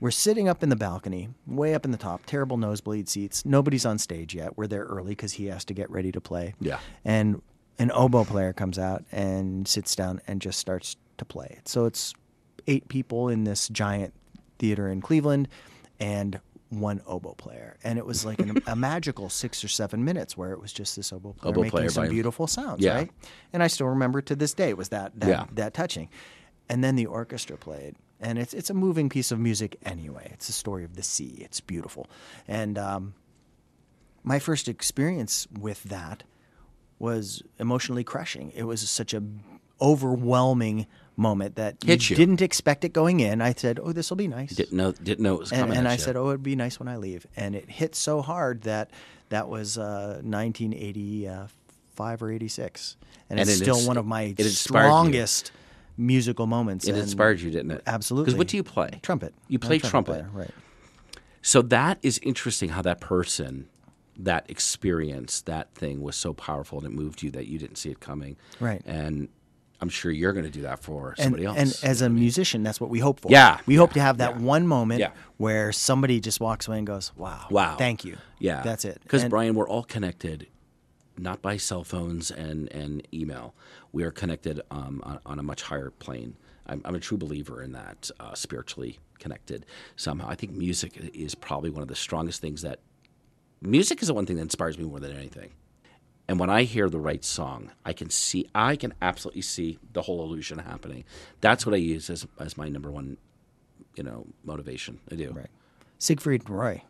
we're 0.00 0.10
sitting 0.12 0.48
up 0.48 0.62
in 0.62 0.68
the 0.68 0.76
balcony, 0.76 1.28
way 1.46 1.74
up 1.74 1.84
in 1.84 1.90
the 1.90 1.96
top, 1.98 2.24
terrible 2.26 2.56
nosebleed 2.56 3.08
seats. 3.08 3.44
Nobody's 3.44 3.84
on 3.84 3.98
stage 3.98 4.34
yet. 4.34 4.56
We're 4.56 4.66
there 4.68 4.84
early 4.84 5.12
because 5.12 5.32
he 5.32 5.46
has 5.46 5.64
to 5.64 5.74
get 5.74 5.90
ready 5.90 6.12
to 6.12 6.20
play. 6.20 6.54
Yeah. 6.60 6.78
And 7.04 7.42
an 7.78 7.90
oboe 7.92 8.24
player 8.24 8.52
comes 8.52 8.78
out 8.78 9.04
and 9.10 9.66
sits 9.66 9.96
down 9.96 10.20
and 10.28 10.40
just 10.40 10.58
starts 10.58 10.96
to 11.16 11.24
play. 11.24 11.58
So 11.64 11.84
it's 11.86 12.12
eight 12.66 12.88
people 12.88 13.28
in 13.28 13.44
this 13.44 13.68
giant 13.68 14.14
theater 14.58 14.88
in 14.88 15.00
Cleveland 15.00 15.48
and 15.98 16.38
one 16.70 17.00
oboe 17.06 17.34
player. 17.34 17.76
And 17.82 17.98
it 17.98 18.04
was 18.06 18.24
like 18.24 18.38
an, 18.40 18.62
a 18.66 18.76
magical 18.90 19.28
six 19.30 19.64
or 19.64 19.68
seven 19.68 20.04
minutes 20.04 20.36
where 20.36 20.52
it 20.52 20.60
was 20.60 20.72
just 20.72 20.96
this 20.96 21.12
oboe 21.12 21.32
player 21.32 21.50
Oboe 21.50 21.62
making 21.62 21.70
player 21.78 21.88
some 21.90 22.08
beautiful 22.08 22.46
sounds, 22.46 22.80
Yeah. 22.84 22.94
right? 22.94 23.10
And 23.52 23.62
I 23.62 23.68
still 23.68 23.86
remember 23.88 24.20
to 24.22 24.36
this 24.36 24.52
day 24.54 24.68
it 24.70 24.76
was 24.76 24.90
that 24.90 25.18
that, 25.20 25.28
Yeah. 25.28 25.44
that 25.54 25.74
touching. 25.74 26.08
And 26.68 26.84
then 26.84 26.96
the 26.96 27.06
orchestra 27.06 27.56
played. 27.56 27.96
And 28.20 28.38
it's 28.38 28.52
it's 28.52 28.68
a 28.68 28.74
moving 28.74 29.08
piece 29.08 29.30
of 29.30 29.38
music 29.38 29.78
anyway. 29.84 30.28
It's 30.34 30.48
a 30.48 30.52
story 30.52 30.84
of 30.84 30.96
the 30.96 31.02
sea. 31.04 31.38
It's 31.40 31.60
beautiful. 31.60 32.08
And 32.48 32.76
um, 32.76 33.14
my 34.24 34.38
first 34.40 34.68
experience 34.68 35.46
with 35.58 35.84
that 35.84 36.24
was 36.98 37.42
emotionally 37.58 38.02
crushing. 38.04 38.50
It 38.56 38.64
was 38.64 38.88
such 38.90 39.14
a 39.14 39.22
overwhelming 39.80 40.86
moment 41.18 41.56
that 41.56 41.76
Hit 41.84 42.08
you. 42.08 42.16
didn't 42.16 42.40
expect 42.40 42.84
it 42.84 42.92
going 42.94 43.20
in. 43.20 43.42
I 43.42 43.52
said, 43.52 43.78
"Oh, 43.82 43.92
this 43.92 44.08
will 44.08 44.16
be 44.16 44.28
nice." 44.28 44.54
Didn't 44.54 44.76
know 44.76 44.92
didn't 44.92 45.22
know 45.24 45.34
it 45.34 45.40
was 45.40 45.52
and, 45.52 45.60
coming. 45.62 45.76
and 45.76 45.88
I 45.88 45.94
you. 45.94 45.98
said, 45.98 46.16
"Oh, 46.16 46.28
it'd 46.28 46.42
be 46.42 46.56
nice 46.56 46.78
when 46.78 46.88
I 46.88 46.96
leave." 46.96 47.26
And 47.36 47.54
it 47.54 47.68
hit 47.68 47.94
so 47.94 48.22
hard 48.22 48.62
that 48.62 48.90
that 49.30 49.48
was 49.48 49.76
uh, 49.76 50.20
1985 50.22 52.22
or 52.22 52.30
86, 52.32 52.96
and, 53.30 53.40
And 53.40 53.48
it's 53.48 53.60
it 53.60 53.64
still 53.64 53.76
ins- 53.76 53.86
one 53.86 53.96
of 53.96 54.06
my 54.06 54.22
inspired 54.22 54.44
you. 54.46 54.50
strongest 54.52 55.52
musical 55.96 56.46
moments. 56.46 56.86
it 56.86 56.96
inspired 56.96 57.40
you, 57.40 57.50
didn't 57.50 57.72
it? 57.72 57.82
Absolutely. 57.86 58.26
Because 58.26 58.38
what 58.38 58.48
do 58.48 58.56
you 58.56 58.62
play? 58.62 59.00
Trumpet. 59.02 59.34
You 59.48 59.58
play 59.58 59.78
trumpet. 59.78 60.12
player, 60.12 60.30
right? 60.32 60.50
So 61.42 61.62
that 61.62 61.98
is 62.02 62.18
interesting 62.22 62.70
how 62.70 62.82
that 62.82 63.00
person, 63.00 63.68
that 64.16 64.48
experience, 64.50 65.40
that 65.42 65.72
thing 65.74 66.02
was 66.02 66.16
so 66.16 66.32
powerful 66.32 66.78
and 66.78 66.86
it 66.86 66.92
moved 66.92 67.22
you 67.22 67.30
that 67.32 67.46
you 67.46 67.58
didn't 67.58 67.76
see 67.76 67.90
it 67.90 68.00
coming. 68.00 68.36
Right. 68.60 68.82
And 68.86 69.28
I'm 69.80 69.88
sure 69.88 70.10
you're 70.10 70.32
going 70.32 70.44
to 70.44 70.50
do 70.50 70.62
that 70.62 70.80
for 70.80 71.10
and, 71.10 71.18
somebody 71.24 71.44
else. 71.44 71.56
and 71.56 71.90
as 71.90 72.02
a 72.02 72.08
musician, 72.08 72.62
that's 72.64 72.80
what 72.80 72.90
we 72.90 72.98
hope 72.98 73.20
for. 73.20 73.30
Yeah, 73.30 73.60
we 73.66 73.76
hope 73.76 73.92
to 73.92 74.00
have 74.00 74.18
that 74.18 74.34
yeah. 74.36 74.42
one 74.46 74.66
moment 74.66 75.00
Yeah. 75.00 75.10
where 75.36 75.70
somebody 75.72 76.20
just 76.20 76.40
walks 76.40 76.66
away 76.66 76.78
and 76.78 76.86
goes, 76.86 77.12
"Wow, 77.16 77.46
Wow. 77.50 77.76
thank 77.76 78.04
you." 78.04 78.16
Yeah, 78.40 78.62
that's 78.62 78.84
it. 78.84 79.00
Because 79.02 79.24
Brian, 79.26 79.54
we're 79.54 79.68
all 79.68 79.84
connected, 79.84 80.48
not 81.16 81.42
by 81.42 81.56
cell 81.58 81.84
phones 81.84 82.30
and 82.30 82.72
and 82.72 83.06
email. 83.14 83.54
We 83.92 84.02
are 84.02 84.10
connected 84.10 84.60
um, 84.70 85.00
on, 85.04 85.20
on 85.24 85.38
a 85.38 85.42
much 85.42 85.62
higher 85.62 85.90
plane. 85.90 86.36
I'm, 86.66 86.82
I'm 86.84 86.94
a 86.94 87.00
true 87.00 87.16
believer 87.16 87.62
in 87.62 87.72
that, 87.72 88.10
uh, 88.20 88.34
spiritually 88.34 88.98
connected 89.18 89.64
somehow. 89.96 90.28
I 90.28 90.34
think 90.34 90.52
music 90.52 90.96
is 91.14 91.34
probably 91.34 91.70
one 91.70 91.82
of 91.82 91.88
the 91.88 91.96
strongest 91.96 92.40
things 92.40 92.62
that. 92.62 92.80
Music 93.60 94.00
is 94.02 94.08
the 94.08 94.14
one 94.14 94.24
thing 94.26 94.36
that 94.36 94.42
inspires 94.42 94.78
me 94.78 94.84
more 94.84 95.00
than 95.00 95.16
anything. 95.16 95.50
And 96.28 96.38
when 96.38 96.50
I 96.50 96.64
hear 96.64 96.90
the 96.90 97.00
right 97.00 97.24
song, 97.24 97.70
I 97.86 97.92
can 97.94 98.10
see, 98.10 98.46
I 98.54 98.76
can 98.76 98.92
absolutely 99.00 99.40
see 99.42 99.78
the 99.94 100.02
whole 100.02 100.22
illusion 100.22 100.58
happening. 100.58 101.04
That's 101.40 101.64
what 101.64 101.74
I 101.74 101.78
use 101.78 102.10
as, 102.10 102.26
as 102.38 102.56
my 102.58 102.68
number 102.68 102.90
one, 102.90 103.16
you 103.96 104.02
know, 104.02 104.26
motivation. 104.44 105.00
I 105.10 105.14
do. 105.14 105.30
right. 105.30 105.46
Siegfried 105.98 106.42
and 106.46 106.50
Roy. 106.50 106.82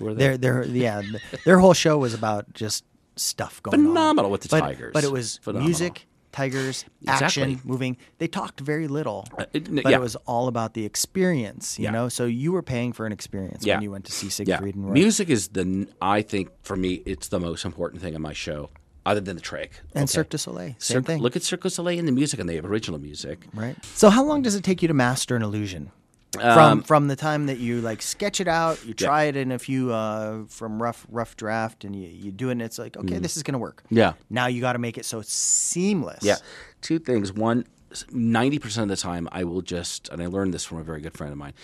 Who 0.00 0.08
are 0.08 0.14
they? 0.14 0.36
Their 0.36 0.64
yeah, 0.64 1.02
th- 1.02 1.44
their 1.44 1.58
whole 1.60 1.72
show 1.74 1.98
was 1.98 2.14
about 2.14 2.52
just 2.52 2.84
stuff 3.16 3.62
going 3.62 3.78
on. 3.78 3.86
Phenomenal 3.86 4.30
with 4.30 4.40
the 4.42 4.48
but, 4.48 4.60
Tigers. 4.60 4.92
But 4.92 5.04
it 5.04 5.12
was 5.12 5.36
Phenomenal. 5.38 5.68
music, 5.68 6.06
tigers, 6.32 6.84
action, 7.06 7.50
Exactly. 7.50 7.70
moving. 7.70 7.96
They 8.18 8.26
talked 8.26 8.60
very 8.60 8.88
little, 8.88 9.26
Uh, 9.38 9.44
it- 9.52 9.72
but 9.74 9.84
yeah. 9.90 9.96
it 9.96 10.00
was 10.00 10.16
all 10.26 10.48
about 10.48 10.74
the 10.74 10.84
experience. 10.84 11.78
You 11.78 11.84
Yeah. 11.84 11.90
know, 11.92 12.08
so 12.08 12.24
you 12.24 12.50
were 12.52 12.62
paying 12.62 12.92
for 12.92 13.06
an 13.06 13.12
experience 13.12 13.64
Yeah. 13.64 13.76
when 13.76 13.82
you 13.82 13.90
went 13.90 14.04
to 14.06 14.12
see 14.12 14.30
Siegfried 14.30 14.74
and 14.74 14.86
Roy. 14.86 14.92
music 14.94 15.28
is 15.28 15.48
the, 15.48 15.86
I 16.02 16.22
think 16.22 16.50
for 16.62 16.76
me 16.76 17.02
it's 17.06 17.28
the 17.28 17.38
most 17.40 17.64
important 17.64 18.02
thing 18.02 18.14
in 18.14 18.22
my 18.22 18.32
show, 18.32 18.70
other 19.06 19.20
than 19.20 19.36
the 19.36 19.42
trick. 19.42 19.80
and 19.94 20.04
okay? 20.04 20.06
Cirque 20.12 20.28
du 20.30 20.38
Soleil, 20.38 20.74
same 20.78 20.96
Cirque- 20.96 21.06
thing. 21.06 21.20
Look 21.22 21.36
at 21.36 21.42
Cirque 21.42 21.62
du 21.62 21.70
Soleil 21.70 21.98
and 21.98 22.06
the 22.08 22.12
music 22.12 22.38
and 22.40 22.48
the 22.48 22.58
original 22.60 23.00
music. 23.00 23.46
right. 23.54 23.76
So 23.94 24.10
how 24.10 24.24
long 24.24 24.42
does 24.42 24.54
it 24.54 24.62
take 24.64 24.82
you 24.82 24.88
to 24.88 24.94
master 24.94 25.36
an 25.36 25.42
illusion? 25.42 25.90
Um, 26.38 26.54
From 26.54 26.82
from 26.84 27.08
the 27.08 27.16
time 27.16 27.46
that 27.46 27.58
you 27.58 27.80
like 27.80 28.00
sketch 28.02 28.40
it 28.40 28.46
out, 28.46 28.84
you 28.86 28.94
try 28.94 29.24
it 29.24 29.34
in 29.36 29.50
a 29.50 29.58
few 29.58 29.92
uh, 29.92 30.44
from 30.46 30.80
rough 30.80 31.04
rough 31.10 31.34
draft, 31.36 31.84
and 31.84 31.96
you, 31.96 32.06
you 32.08 32.30
do 32.30 32.50
it, 32.50 32.52
and 32.52 32.62
it's 32.62 32.78
like 32.78 32.96
okay, 32.96 33.18
this 33.18 33.36
is 33.36 33.42
gonna 33.42 33.58
work. 33.58 33.82
Yeah. 33.90 34.12
Now 34.30 34.46
you 34.46 34.60
got 34.60 34.74
to 34.74 34.78
make 34.78 34.96
it 34.96 35.04
so 35.04 35.18
it's 35.18 35.34
seamless. 35.34 36.22
Yeah, 36.22 36.36
two 36.82 37.00
things. 37.00 37.32
One, 37.32 37.64
ninety 38.12 38.60
percent 38.60 38.84
of 38.88 38.96
the 38.96 39.02
time, 39.02 39.28
I 39.32 39.42
will 39.42 39.60
just, 39.60 40.08
and 40.10 40.22
I 40.22 40.26
learned 40.26 40.54
this 40.54 40.64
from 40.64 40.78
a 40.78 40.84
very 40.84 41.00
good 41.00 41.14
friend 41.16 41.32
of 41.32 41.38
mine. 41.38 41.54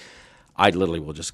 I 0.57 0.71
literally 0.71 0.99
will 1.01 1.13
just, 1.13 1.33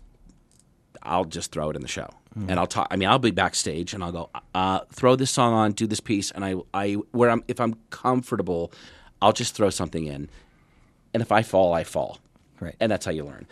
I'll 1.02 1.24
just 1.24 1.52
throw 1.52 1.70
it 1.70 1.76
in 1.76 1.82
the 1.82 1.88
show, 1.88 2.08
Mm. 2.38 2.46
and 2.50 2.58
I'll 2.60 2.66
talk. 2.66 2.88
I 2.90 2.96
mean, 2.96 3.08
I'll 3.08 3.18
be 3.18 3.30
backstage, 3.30 3.92
and 3.94 4.02
I'll 4.02 4.12
go, 4.12 4.30
uh, 4.54 4.80
throw 4.92 5.16
this 5.16 5.30
song 5.30 5.52
on, 5.52 5.72
do 5.72 5.86
this 5.86 6.00
piece, 6.00 6.30
and 6.30 6.44
I, 6.44 6.54
I, 6.72 6.92
where 7.12 7.30
I'm, 7.30 7.42
if 7.48 7.60
I'm 7.60 7.74
comfortable, 7.90 8.72
I'll 9.20 9.32
just 9.32 9.54
throw 9.54 9.70
something 9.70 10.06
in, 10.06 10.28
and 11.12 11.22
if 11.22 11.30
I 11.32 11.42
fall, 11.42 11.72
I 11.74 11.84
fall, 11.84 12.18
Right. 12.60 12.74
and 12.80 12.90
that's 12.90 13.04
how 13.04 13.12
you 13.12 13.24
learn. 13.24 13.46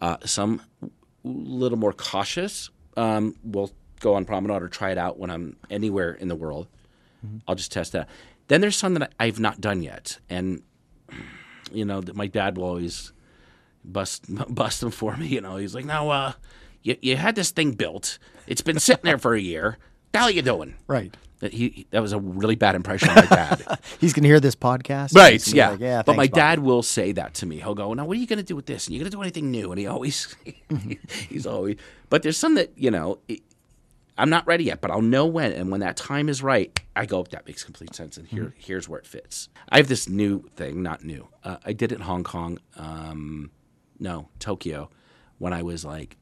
Uh, 0.00 0.16
some 0.24 0.60
little 1.24 1.78
more 1.78 1.92
cautious 1.92 2.70
um, 2.96 3.34
will 3.42 3.70
go 4.00 4.14
on 4.14 4.24
promenade 4.24 4.62
or 4.62 4.68
try 4.68 4.90
it 4.90 4.98
out 4.98 5.18
when 5.18 5.30
I'm 5.30 5.56
anywhere 5.70 6.12
in 6.12 6.28
the 6.28 6.36
world. 6.36 6.66
I'll 7.48 7.54
just 7.56 7.72
test 7.72 7.92
that. 7.92 8.08
Then 8.48 8.60
there's 8.60 8.76
some 8.76 8.94
that 8.94 9.12
I've 9.18 9.40
not 9.40 9.60
done 9.60 9.82
yet, 9.82 10.18
and 10.30 10.62
you 11.72 11.84
know, 11.84 12.00
my 12.14 12.26
dad 12.28 12.56
will 12.56 12.64
always 12.64 13.12
bust 13.84 14.24
bust 14.54 14.80
them 14.80 14.90
for 14.92 15.16
me. 15.16 15.26
You 15.28 15.40
know, 15.40 15.56
he's 15.56 15.74
like, 15.74 15.84
"No, 15.84 16.10
uh, 16.10 16.32
you 16.86 16.96
you 17.02 17.16
had 17.16 17.34
this 17.34 17.50
thing 17.50 17.72
built. 17.72 18.18
It's 18.46 18.62
been 18.62 18.78
sitting 18.78 19.04
there 19.04 19.18
for 19.18 19.34
a 19.34 19.40
year. 19.40 19.78
The 20.12 20.18
hell 20.18 20.30
you 20.30 20.42
doing?" 20.42 20.74
Right. 20.86 21.14
That 21.40 21.52
he 21.52 21.86
that 21.90 22.00
was 22.00 22.12
a 22.12 22.18
really 22.18 22.54
bad 22.54 22.74
impression 22.74 23.10
of 23.10 23.16
my 23.16 23.26
dad. 23.26 23.78
He's 24.00 24.14
gonna 24.14 24.26
hear 24.28 24.40
this 24.40 24.54
podcast. 24.56 25.14
Right. 25.14 25.34
he's 25.34 25.52
gonna 25.52 25.54
be 25.54 25.58
Yeah. 25.58 25.68
like, 25.70 25.80
yeah. 25.80 26.02
but 26.02 26.16
my 26.16 26.26
Bob." 26.28 26.34
dad 26.34 26.58
will 26.60 26.82
say 26.82 27.12
that 27.12 27.34
to 27.34 27.46
me. 27.46 27.56
He'll 27.58 27.74
go, 27.74 27.92
"Now, 27.92 28.06
what 28.06 28.16
are 28.16 28.20
you 28.20 28.26
going 28.26 28.38
to 28.38 28.42
do 28.52 28.56
with 28.56 28.64
this? 28.66 28.86
And 28.86 28.94
you 28.94 29.00
going 29.00 29.10
to 29.10 29.16
do 29.16 29.20
anything 29.20 29.50
new?" 29.50 29.70
And 29.70 29.78
he 29.78 29.86
always, 29.86 30.34
he's 31.28 31.44
always. 31.46 31.76
But 32.08 32.22
there's 32.22 32.38
some 32.38 32.54
that 32.54 32.70
you 32.76 32.90
know, 32.90 33.18
it, 33.28 33.40
I'm 34.16 34.30
not 34.30 34.46
ready 34.46 34.64
yet, 34.64 34.80
but 34.80 34.90
I'll 34.90 35.02
know 35.02 35.26
when. 35.26 35.52
And 35.52 35.70
when 35.70 35.80
that 35.80 35.96
time 35.98 36.30
is 36.30 36.42
right, 36.42 36.78
I 36.96 37.04
go, 37.04 37.22
"That 37.24 37.46
makes 37.46 37.64
complete 37.64 37.94
sense." 37.94 38.16
And 38.16 38.26
here, 38.26 38.44
Mm-hmm. 38.44 38.58
here's 38.58 38.88
where 38.88 38.98
it 38.98 39.06
fits. 39.06 39.50
I 39.68 39.76
have 39.76 39.88
this 39.88 40.08
new 40.08 40.48
thing, 40.56 40.82
not 40.82 41.04
new. 41.04 41.28
Uh, 41.44 41.58
I 41.66 41.74
did 41.74 41.92
it 41.92 41.96
in 41.96 42.00
Hong 42.00 42.24
Kong. 42.24 42.58
Um, 42.76 43.50
no, 43.98 44.28
Tokyo, 44.38 44.88
when 45.36 45.52
I 45.52 45.62
was 45.62 45.84
like 45.84 46.16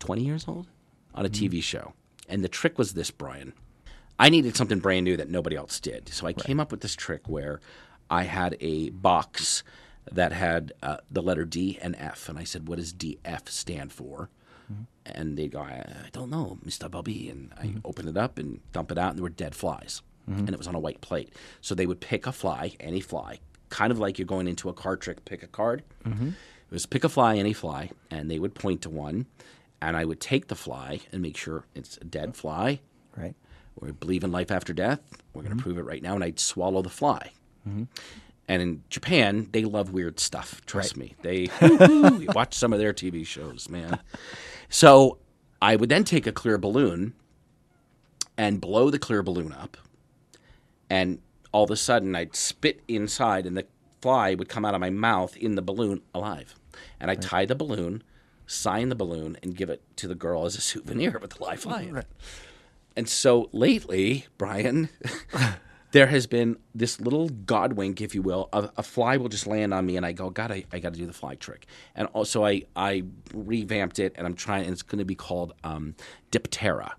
20 0.00 0.22
years 0.22 0.46
old 0.48 0.66
on 1.14 1.24
a 1.24 1.28
Mm-hmm. 1.28 1.46
TV 1.56 1.62
show. 1.62 1.92
And 2.28 2.42
the 2.44 2.48
trick 2.48 2.78
was 2.78 2.94
this, 2.94 3.10
Brian. 3.10 3.52
I 4.18 4.28
needed 4.28 4.56
something 4.56 4.80
brand 4.80 5.04
new 5.04 5.16
that 5.16 5.30
nobody 5.30 5.56
else 5.56 5.80
did. 5.80 6.08
So 6.10 6.26
I 6.26 6.32
came 6.32 6.60
up 6.60 6.70
with 6.70 6.80
this 6.80 6.94
trick 6.94 7.28
where 7.28 7.60
I 8.10 8.24
had 8.24 8.56
a 8.60 8.90
box 8.90 9.62
that 10.12 10.32
had 10.32 10.72
uh, 10.82 10.98
the 11.10 11.22
letter 11.22 11.44
D 11.44 11.78
and 11.80 11.96
F. 11.96 12.28
And 12.28 12.38
I 12.38 12.44
said, 12.44 12.68
What 12.68 12.78
does 12.78 12.92
DF 12.92 13.48
stand 13.48 13.92
for? 13.92 14.28
And 15.06 15.36
they 15.36 15.48
go, 15.48 15.58
I, 15.60 15.84
I 16.06 16.08
don't 16.12 16.30
know, 16.30 16.58
Mr. 16.64 16.88
Bobby. 16.88 17.28
And 17.28 17.52
I 17.58 17.74
open 17.84 18.06
it 18.06 18.16
up 18.16 18.38
and 18.38 18.60
dump 18.72 18.92
it 18.92 18.98
out, 18.98 19.08
and 19.10 19.18
there 19.18 19.24
were 19.24 19.28
dead 19.30 19.54
flies. 19.56 20.02
And 20.28 20.48
it 20.50 20.58
was 20.58 20.68
on 20.68 20.76
a 20.76 20.78
white 20.78 21.00
plate. 21.00 21.32
So 21.60 21.74
they 21.74 21.86
would 21.86 21.98
pick 22.00 22.24
a 22.24 22.30
fly, 22.30 22.74
any 22.78 23.00
fly, 23.00 23.40
kind 23.70 23.90
of 23.90 23.98
like 23.98 24.16
you're 24.16 24.26
going 24.26 24.46
into 24.46 24.68
a 24.68 24.72
card 24.72 25.00
trick, 25.00 25.24
pick 25.24 25.42
a 25.42 25.48
card. 25.48 25.82
It 26.06 26.34
was 26.70 26.86
pick 26.86 27.02
a 27.02 27.08
fly, 27.08 27.34
any 27.36 27.52
fly, 27.52 27.90
and 28.12 28.30
they 28.30 28.38
would 28.38 28.54
point 28.54 28.82
to 28.82 28.90
one. 28.90 29.26
And 29.82 29.96
I 29.96 30.04
would 30.04 30.20
take 30.20 30.48
the 30.48 30.54
fly 30.54 31.00
and 31.12 31.22
make 31.22 31.36
sure 31.36 31.64
it's 31.74 31.96
a 31.98 32.04
dead 32.04 32.36
fly. 32.36 32.80
Right. 33.16 33.34
We 33.80 33.92
believe 33.92 34.24
in 34.24 34.32
life 34.32 34.50
after 34.50 34.72
death. 34.72 35.00
We're 35.32 35.42
going 35.42 35.50
to 35.50 35.56
mm-hmm. 35.56 35.62
prove 35.62 35.78
it 35.78 35.84
right 35.84 36.02
now. 36.02 36.14
And 36.14 36.22
I'd 36.22 36.38
swallow 36.38 36.82
the 36.82 36.90
fly. 36.90 37.32
Mm-hmm. 37.66 37.84
And 38.48 38.62
in 38.62 38.82
Japan, 38.90 39.48
they 39.52 39.64
love 39.64 39.92
weird 39.92 40.18
stuff. 40.18 40.60
Trust 40.66 40.96
me. 40.96 41.14
They 41.22 41.48
watch 42.34 42.54
some 42.54 42.72
of 42.72 42.78
their 42.78 42.92
TV 42.92 43.24
shows, 43.24 43.68
man. 43.68 44.00
So 44.68 45.18
I 45.62 45.76
would 45.76 45.88
then 45.88 46.04
take 46.04 46.26
a 46.26 46.32
clear 46.32 46.58
balloon 46.58 47.14
and 48.36 48.60
blow 48.60 48.90
the 48.90 48.98
clear 48.98 49.22
balloon 49.22 49.52
up. 49.52 49.76
And 50.88 51.20
all 51.52 51.64
of 51.64 51.70
a 51.70 51.76
sudden, 51.76 52.16
I'd 52.16 52.34
spit 52.34 52.80
inside, 52.88 53.46
and 53.46 53.56
the 53.56 53.66
fly 54.02 54.34
would 54.34 54.48
come 54.48 54.64
out 54.64 54.74
of 54.74 54.80
my 54.80 54.90
mouth 54.90 55.36
in 55.36 55.54
the 55.54 55.62
balloon 55.62 56.02
alive. 56.14 56.56
And 56.98 57.10
I'd 57.10 57.22
tie 57.22 57.44
the 57.44 57.54
balloon, 57.54 58.02
sign 58.50 58.88
the 58.88 58.94
balloon, 58.96 59.36
and 59.42 59.54
give 59.54 59.70
it 59.70 59.82
to 59.96 60.08
the 60.08 60.14
girl 60.14 60.44
as 60.44 60.56
a 60.56 60.60
souvenir 60.60 61.18
with 61.20 61.34
the 61.34 61.42
live 61.42 61.60
fly 61.60 61.82
in. 61.82 62.02
And 62.96 63.08
so 63.08 63.48
lately, 63.52 64.26
Brian, 64.38 64.88
there 65.92 66.08
has 66.08 66.26
been 66.26 66.56
this 66.74 67.00
little 67.00 67.28
god 67.28 67.74
wink, 67.74 68.00
if 68.00 68.14
you 68.14 68.22
will. 68.22 68.48
A, 68.52 68.70
a 68.78 68.82
fly 68.82 69.16
will 69.16 69.28
just 69.28 69.46
land 69.46 69.72
on 69.72 69.86
me, 69.86 69.96
and 69.96 70.04
I 70.04 70.12
go, 70.12 70.30
God, 70.30 70.50
I, 70.50 70.64
I 70.72 70.80
got 70.80 70.92
to 70.94 70.98
do 70.98 71.06
the 71.06 71.12
fly 71.12 71.36
trick. 71.36 71.66
And 71.94 72.08
also, 72.08 72.44
I, 72.44 72.62
I 72.74 73.04
revamped 73.32 74.00
it, 74.00 74.14
and 74.16 74.26
I'm 74.26 74.34
trying, 74.34 74.64
and 74.64 74.72
it's 74.72 74.82
going 74.82 74.98
to 74.98 75.04
be 75.04 75.14
called 75.14 75.52
um, 75.62 75.94
Diptera. 76.32 76.92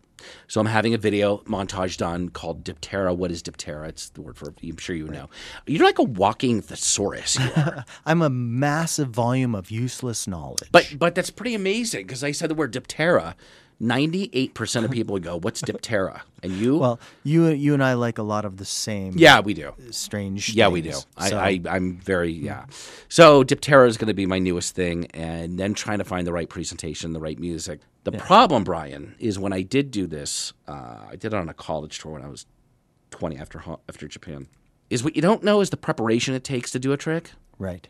So 0.47 0.61
I'm 0.61 0.67
having 0.67 0.93
a 0.93 0.97
video 0.97 1.37
montage 1.39 1.97
done 1.97 2.29
called 2.29 2.63
Diptera. 2.63 3.15
What 3.15 3.31
is 3.31 3.41
Diptera? 3.41 3.87
It's 3.89 4.09
the 4.09 4.21
word 4.21 4.37
for. 4.37 4.53
I'm 4.61 4.77
sure 4.77 4.95
you 4.95 5.07
know. 5.07 5.29
You're 5.67 5.85
like 5.85 5.99
a 5.99 6.03
walking 6.03 6.61
thesaurus. 6.61 7.37
I'm 8.05 8.21
a 8.21 8.29
massive 8.29 9.09
volume 9.09 9.55
of 9.55 9.71
useless 9.71 10.27
knowledge. 10.27 10.69
But 10.71 10.95
but 10.97 11.15
that's 11.15 11.29
pretty 11.29 11.55
amazing 11.55 12.05
because 12.07 12.23
I 12.23 12.31
said 12.31 12.49
the 12.49 12.55
word 12.55 12.73
diptera. 12.73 13.35
Ninety-eight 13.83 14.53
percent 14.53 14.85
of 14.85 14.91
people 14.91 15.13
would 15.13 15.23
go, 15.23 15.37
"What's 15.39 15.63
diptera?" 15.63 16.21
And 16.43 16.51
you, 16.53 16.77
well, 16.77 16.99
you 17.23 17.47
you 17.47 17.73
and 17.73 17.83
I 17.83 17.93
like 17.95 18.19
a 18.19 18.23
lot 18.23 18.45
of 18.45 18.57
the 18.57 18.63
same. 18.65 19.13
yeah, 19.17 19.39
we 19.39 19.55
do. 19.55 19.73
Strange. 19.89 20.53
Yeah, 20.53 20.67
we 20.67 20.81
do. 20.81 20.91
things. 20.91 21.07
I, 21.17 21.29
So- 21.31 21.39
I 21.39 21.61
I'm 21.67 21.97
very 21.97 22.31
yeah. 22.31 22.65
So 23.09 23.43
diptera 23.43 23.87
is 23.87 23.97
going 23.97 24.07
to 24.09 24.13
be 24.13 24.27
my 24.27 24.37
newest 24.37 24.75
thing, 24.75 25.07
and 25.15 25.57
then 25.57 25.73
trying 25.73 25.97
to 25.97 26.03
find 26.03 26.27
the 26.27 26.31
right 26.31 26.47
presentation, 26.47 27.13
the 27.13 27.19
right 27.19 27.39
music. 27.39 27.79
The 28.03 28.11
problem, 28.11 28.63
Brian, 28.63 29.15
is 29.17 29.39
when 29.39 29.51
I 29.51 29.63
did 29.63 29.89
do 29.89 30.05
this. 30.05 30.53
Uh, 30.67 30.97
I 31.09 31.15
did 31.15 31.33
it 31.33 31.33
on 31.33 31.49
a 31.49 31.53
college 31.53 31.97
tour 31.97 32.11
when 32.13 32.21
I 32.21 32.27
was 32.27 32.45
twenty 33.09 33.37
after 33.37 33.63
after 33.89 34.07
Japan. 34.07 34.47
Is 34.91 35.03
what 35.03 35.15
you 35.15 35.23
don't 35.23 35.43
know 35.43 35.59
is 35.59 35.71
the 35.71 35.77
preparation 35.77 36.35
it 36.35 36.43
takes 36.43 36.69
to 36.71 36.79
do 36.79 36.91
a 36.93 36.97
trick. 36.97 37.31
right. 37.57 37.87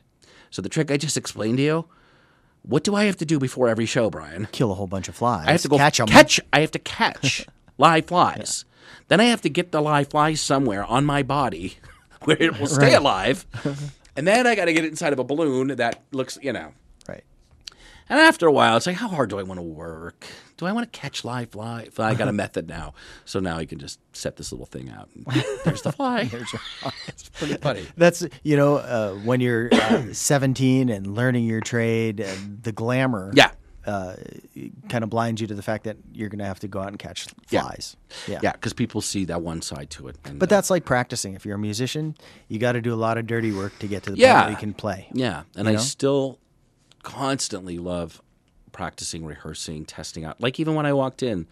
So 0.51 0.61
the 0.61 0.69
trick 0.69 0.89
I 0.89 0.95
just 0.97 1.17
explained 1.17 1.57
to 1.57 1.63
you. 1.63 1.85
What 2.63 2.83
do 2.83 2.93
I 2.95 3.05
have 3.05 3.17
to 3.17 3.25
do 3.25 3.39
before 3.39 3.67
every 3.67 3.85
show, 3.85 4.09
Brian? 4.09 4.47
Kill 4.51 4.71
a 4.71 4.75
whole 4.75 4.87
bunch 4.87 5.07
of 5.09 5.15
flies. 5.15 5.47
I 5.47 5.51
have 5.53 5.61
to 5.61 5.67
go 5.67 5.77
catch 5.77 5.97
them. 5.97 6.07
Catch. 6.07 6.39
I 6.53 6.61
have 6.61 6.71
to 6.71 6.79
catch 6.79 7.45
live 7.77 8.05
flies. 8.05 8.65
Then 9.07 9.19
I 9.19 9.25
have 9.25 9.41
to 9.41 9.49
get 9.49 9.71
the 9.71 9.81
live 9.81 10.09
flies 10.09 10.39
somewhere 10.41 10.83
on 10.85 11.03
my 11.05 11.23
body 11.23 11.77
where 12.23 12.37
it 12.41 12.59
will 12.59 12.67
stay 12.67 12.87
Right. 12.91 12.97
alive, 12.97 13.45
and 14.15 14.27
then 14.27 14.45
I 14.47 14.55
got 14.55 14.65
to 14.65 14.73
get 14.73 14.85
it 14.85 14.89
inside 14.89 15.11
of 15.13 15.19
a 15.19 15.23
balloon 15.23 15.69
that 15.69 16.01
looks, 16.11 16.37
you 16.41 16.53
know. 16.53 16.73
Right. 18.09 18.17
And 18.17 18.19
after 18.19 18.47
a 18.47 18.51
while, 18.51 18.77
it's 18.77 18.87
like, 18.87 18.97
how 18.97 19.07
hard 19.07 19.29
do 19.29 19.39
I 19.39 19.43
want 19.43 19.57
to 19.59 19.63
work? 19.63 20.25
Do 20.57 20.65
I 20.65 20.71
want 20.73 20.91
to 20.91 20.99
catch 20.99 21.23
live 21.25 21.51
fly? 21.51 21.87
I 21.97 22.13
got 22.13 22.27
a 22.27 22.33
method 22.33 22.67
now, 22.67 22.93
so 23.25 23.39
now 23.39 23.57
I 23.57 23.65
can 23.65 23.79
just 23.79 23.99
set 24.13 24.35
this 24.35 24.51
little 24.51 24.67
thing 24.67 24.89
out. 24.89 25.09
And 25.15 25.25
there's 25.65 25.81
the 25.81 25.91
fly. 25.91 26.29
it's 27.07 27.29
pretty 27.29 27.55
funny. 27.61 27.85
That's 27.97 28.23
you 28.43 28.57
know 28.57 28.75
uh, 28.77 29.13
when 29.15 29.39
you're 29.41 29.69
uh, 29.73 30.13
17 30.13 30.89
and 30.89 31.15
learning 31.15 31.45
your 31.45 31.61
trade, 31.61 32.19
and 32.19 32.61
the 32.61 32.71
glamour 32.71 33.31
Yeah. 33.33 33.51
uh, 33.87 34.17
kind 34.89 35.03
of 35.03 35.09
blinds 35.09 35.41
you 35.41 35.47
to 35.47 35.55
the 35.55 35.63
fact 35.63 35.85
that 35.85 35.97
you're 36.13 36.29
going 36.29 36.39
to 36.39 36.45
have 36.45 36.59
to 36.59 36.67
go 36.67 36.79
out 36.79 36.89
and 36.89 36.99
catch 36.99 37.25
flies. 37.47 37.97
Yeah. 38.27 38.39
Yeah, 38.43 38.51
because 38.51 38.73
people 38.73 39.01
see 39.01 39.25
that 39.25 39.41
one 39.41 39.63
side 39.63 39.89
to 39.91 40.09
it. 40.09 40.17
And, 40.25 40.37
But 40.37 40.51
uh, 40.51 40.55
that's 40.57 40.69
like 40.69 40.85
practicing. 40.85 41.33
If 41.33 41.43
you're 41.45 41.55
a 41.55 41.59
musician, 41.59 42.15
you 42.49 42.59
got 42.59 42.73
to 42.73 42.81
do 42.81 42.93
a 42.93 42.95
lot 43.01 43.17
of 43.17 43.25
dirty 43.25 43.51
work 43.51 43.79
to 43.79 43.87
get 43.87 44.03
to 44.03 44.11
the 44.11 44.17
Yeah. 44.17 44.33
point 44.33 44.45
where 44.45 44.51
you 44.51 44.57
can 44.59 44.73
play. 44.75 45.07
Yeah, 45.13 45.43
and 45.55 45.65
You 45.65 45.71
I 45.71 45.75
know? 45.77 45.79
still 45.81 46.37
constantly 47.03 47.77
love 47.77 48.21
practicing, 48.71 49.25
rehearsing, 49.25 49.85
testing 49.85 50.23
out. 50.25 50.39
Like 50.41 50.59
even 50.59 50.75
when 50.75 50.85
I 50.85 50.93
walked 50.93 51.23
in 51.23 51.47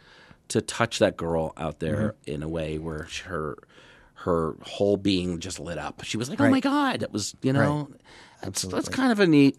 to 0.49 0.61
touch 0.61 0.99
that 0.99 1.17
girl 1.17 1.53
out 1.57 1.79
there 1.79 2.15
Mm-hmm. 2.25 2.31
in 2.31 2.43
a 2.43 2.47
way 2.49 2.77
where 2.77 3.07
her 3.25 3.57
her 4.15 4.55
whole 4.63 4.97
being 4.97 5.39
just 5.39 5.59
lit 5.59 5.77
up. 5.77 6.03
She 6.03 6.17
was 6.17 6.29
like, 6.29 6.41
"Oh 6.41 6.43
Right. 6.45 6.51
my 6.51 6.59
god!" 6.59 7.03
It 7.03 7.11
was 7.13 7.35
you 7.41 7.53
know, 7.53 7.89
that's 8.43 8.63
that's 8.63 8.89
kind 8.89 9.11
of 9.11 9.19
a 9.19 9.27
neat. 9.27 9.57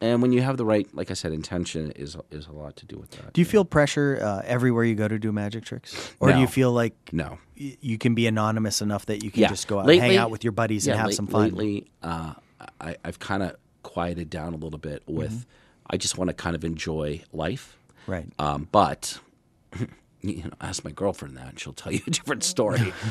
And 0.00 0.22
when 0.22 0.32
you 0.32 0.40
have 0.42 0.56
the 0.56 0.64
right, 0.64 0.86
like 0.94 1.10
I 1.10 1.14
said, 1.14 1.32
intention 1.32 1.90
is 1.90 2.16
is 2.30 2.46
a 2.46 2.52
lot 2.52 2.76
to 2.76 2.86
do 2.86 2.96
with 2.96 3.10
that. 3.12 3.32
Do 3.32 3.40
you 3.40 3.44
feel 3.44 3.64
pressure 3.64 4.18
uh, 4.22 4.42
everywhere 4.46 4.84
you 4.84 4.94
go 4.94 5.08
to 5.08 5.18
do 5.18 5.32
magic 5.32 5.64
tricks, 5.64 6.14
or 6.20 6.32
do 6.32 6.38
you 6.38 6.46
feel 6.46 6.72
like 6.72 6.94
No. 7.12 7.38
y- 7.60 7.76
you 7.80 7.98
can 7.98 8.14
be 8.14 8.26
anonymous 8.28 8.80
enough 8.80 9.06
that 9.06 9.22
you 9.24 9.30
can 9.30 9.42
yeah. 9.42 9.48
just 9.48 9.66
go 9.68 9.78
out 9.80 9.86
Lately- 9.86 9.98
and 10.04 10.06
hang 10.12 10.16
out 10.18 10.30
with 10.30 10.44
your 10.44 10.52
buddies 10.52 10.86
and 10.86 10.96
have 10.96 11.08
late- 11.08 11.16
some 11.16 11.26
fun? 11.26 11.42
Lately, 11.50 11.90
uh, 12.02 12.34
I, 12.80 12.96
I've 13.04 13.18
kind 13.18 13.42
of 13.42 13.56
quieted 13.98 14.30
down 14.30 14.54
a 14.54 14.56
little 14.56 14.78
bit 14.78 15.02
with. 15.08 15.32
Mm-hmm. 15.32 15.90
I 15.90 15.96
just 15.96 16.16
want 16.16 16.28
to 16.28 16.34
kind 16.34 16.54
of 16.54 16.64
enjoy 16.64 17.24
life. 17.32 17.76
Right. 18.06 18.28
Um, 18.38 18.68
but 18.70 19.18
you 20.20 20.44
know, 20.44 20.50
ask 20.60 20.84
my 20.84 20.92
girlfriend 20.92 21.36
that, 21.36 21.48
and 21.48 21.58
she'll 21.58 21.72
tell 21.72 21.90
you 21.90 22.00
a 22.06 22.10
different 22.10 22.44
story. 22.44 22.92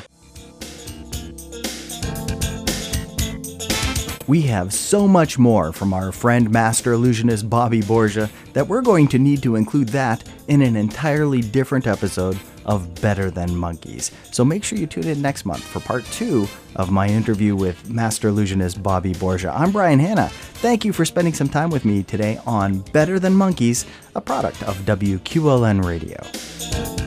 We 4.27 4.41
have 4.41 4.73
so 4.73 5.07
much 5.07 5.39
more 5.39 5.71
from 5.71 5.93
our 5.93 6.11
friend 6.11 6.51
master 6.51 6.91
illusionist 6.91 7.49
Bobby 7.49 7.81
Borgia 7.81 8.29
that 8.51 8.67
we're 8.67 8.81
going 8.81 9.07
to 9.07 9.17
need 9.17 9.41
to 9.43 9.55
include 9.55 9.87
that 9.89 10.21
in 10.49 10.61
an 10.61 10.75
entirely 10.75 11.39
different 11.39 11.87
episode 11.87 12.37
of 12.67 13.01
Better 13.01 13.31
Than 13.31 13.55
Monkeys. 13.55 14.11
So 14.31 14.45
make 14.45 14.63
sure 14.63 14.77
you 14.77 14.87
tune 14.87 15.07
in 15.07 15.21
next 15.21 15.45
month 15.45 15.63
for 15.63 15.79
part 15.79 16.05
two 16.05 16.47
of 16.75 16.91
my 16.91 17.07
interview 17.07 17.55
with 17.55 17.89
master 17.89 18.27
illusionist 18.27 18.83
Bobby 18.83 19.13
Borgia. 19.13 19.51
I'm 19.51 19.71
Brian 19.71 19.99
Hanna. 19.99 20.29
Thank 20.61 20.85
you 20.85 20.93
for 20.93 21.05
spending 21.05 21.33
some 21.33 21.49
time 21.49 21.69
with 21.69 21.85
me 21.85 22.03
today 22.03 22.39
on 22.45 22.79
Better 22.91 23.19
Than 23.19 23.33
Monkeys, 23.33 23.85
a 24.15 24.21
product 24.21 24.61
of 24.63 24.77
WQLN 24.79 25.83
Radio. 25.83 27.06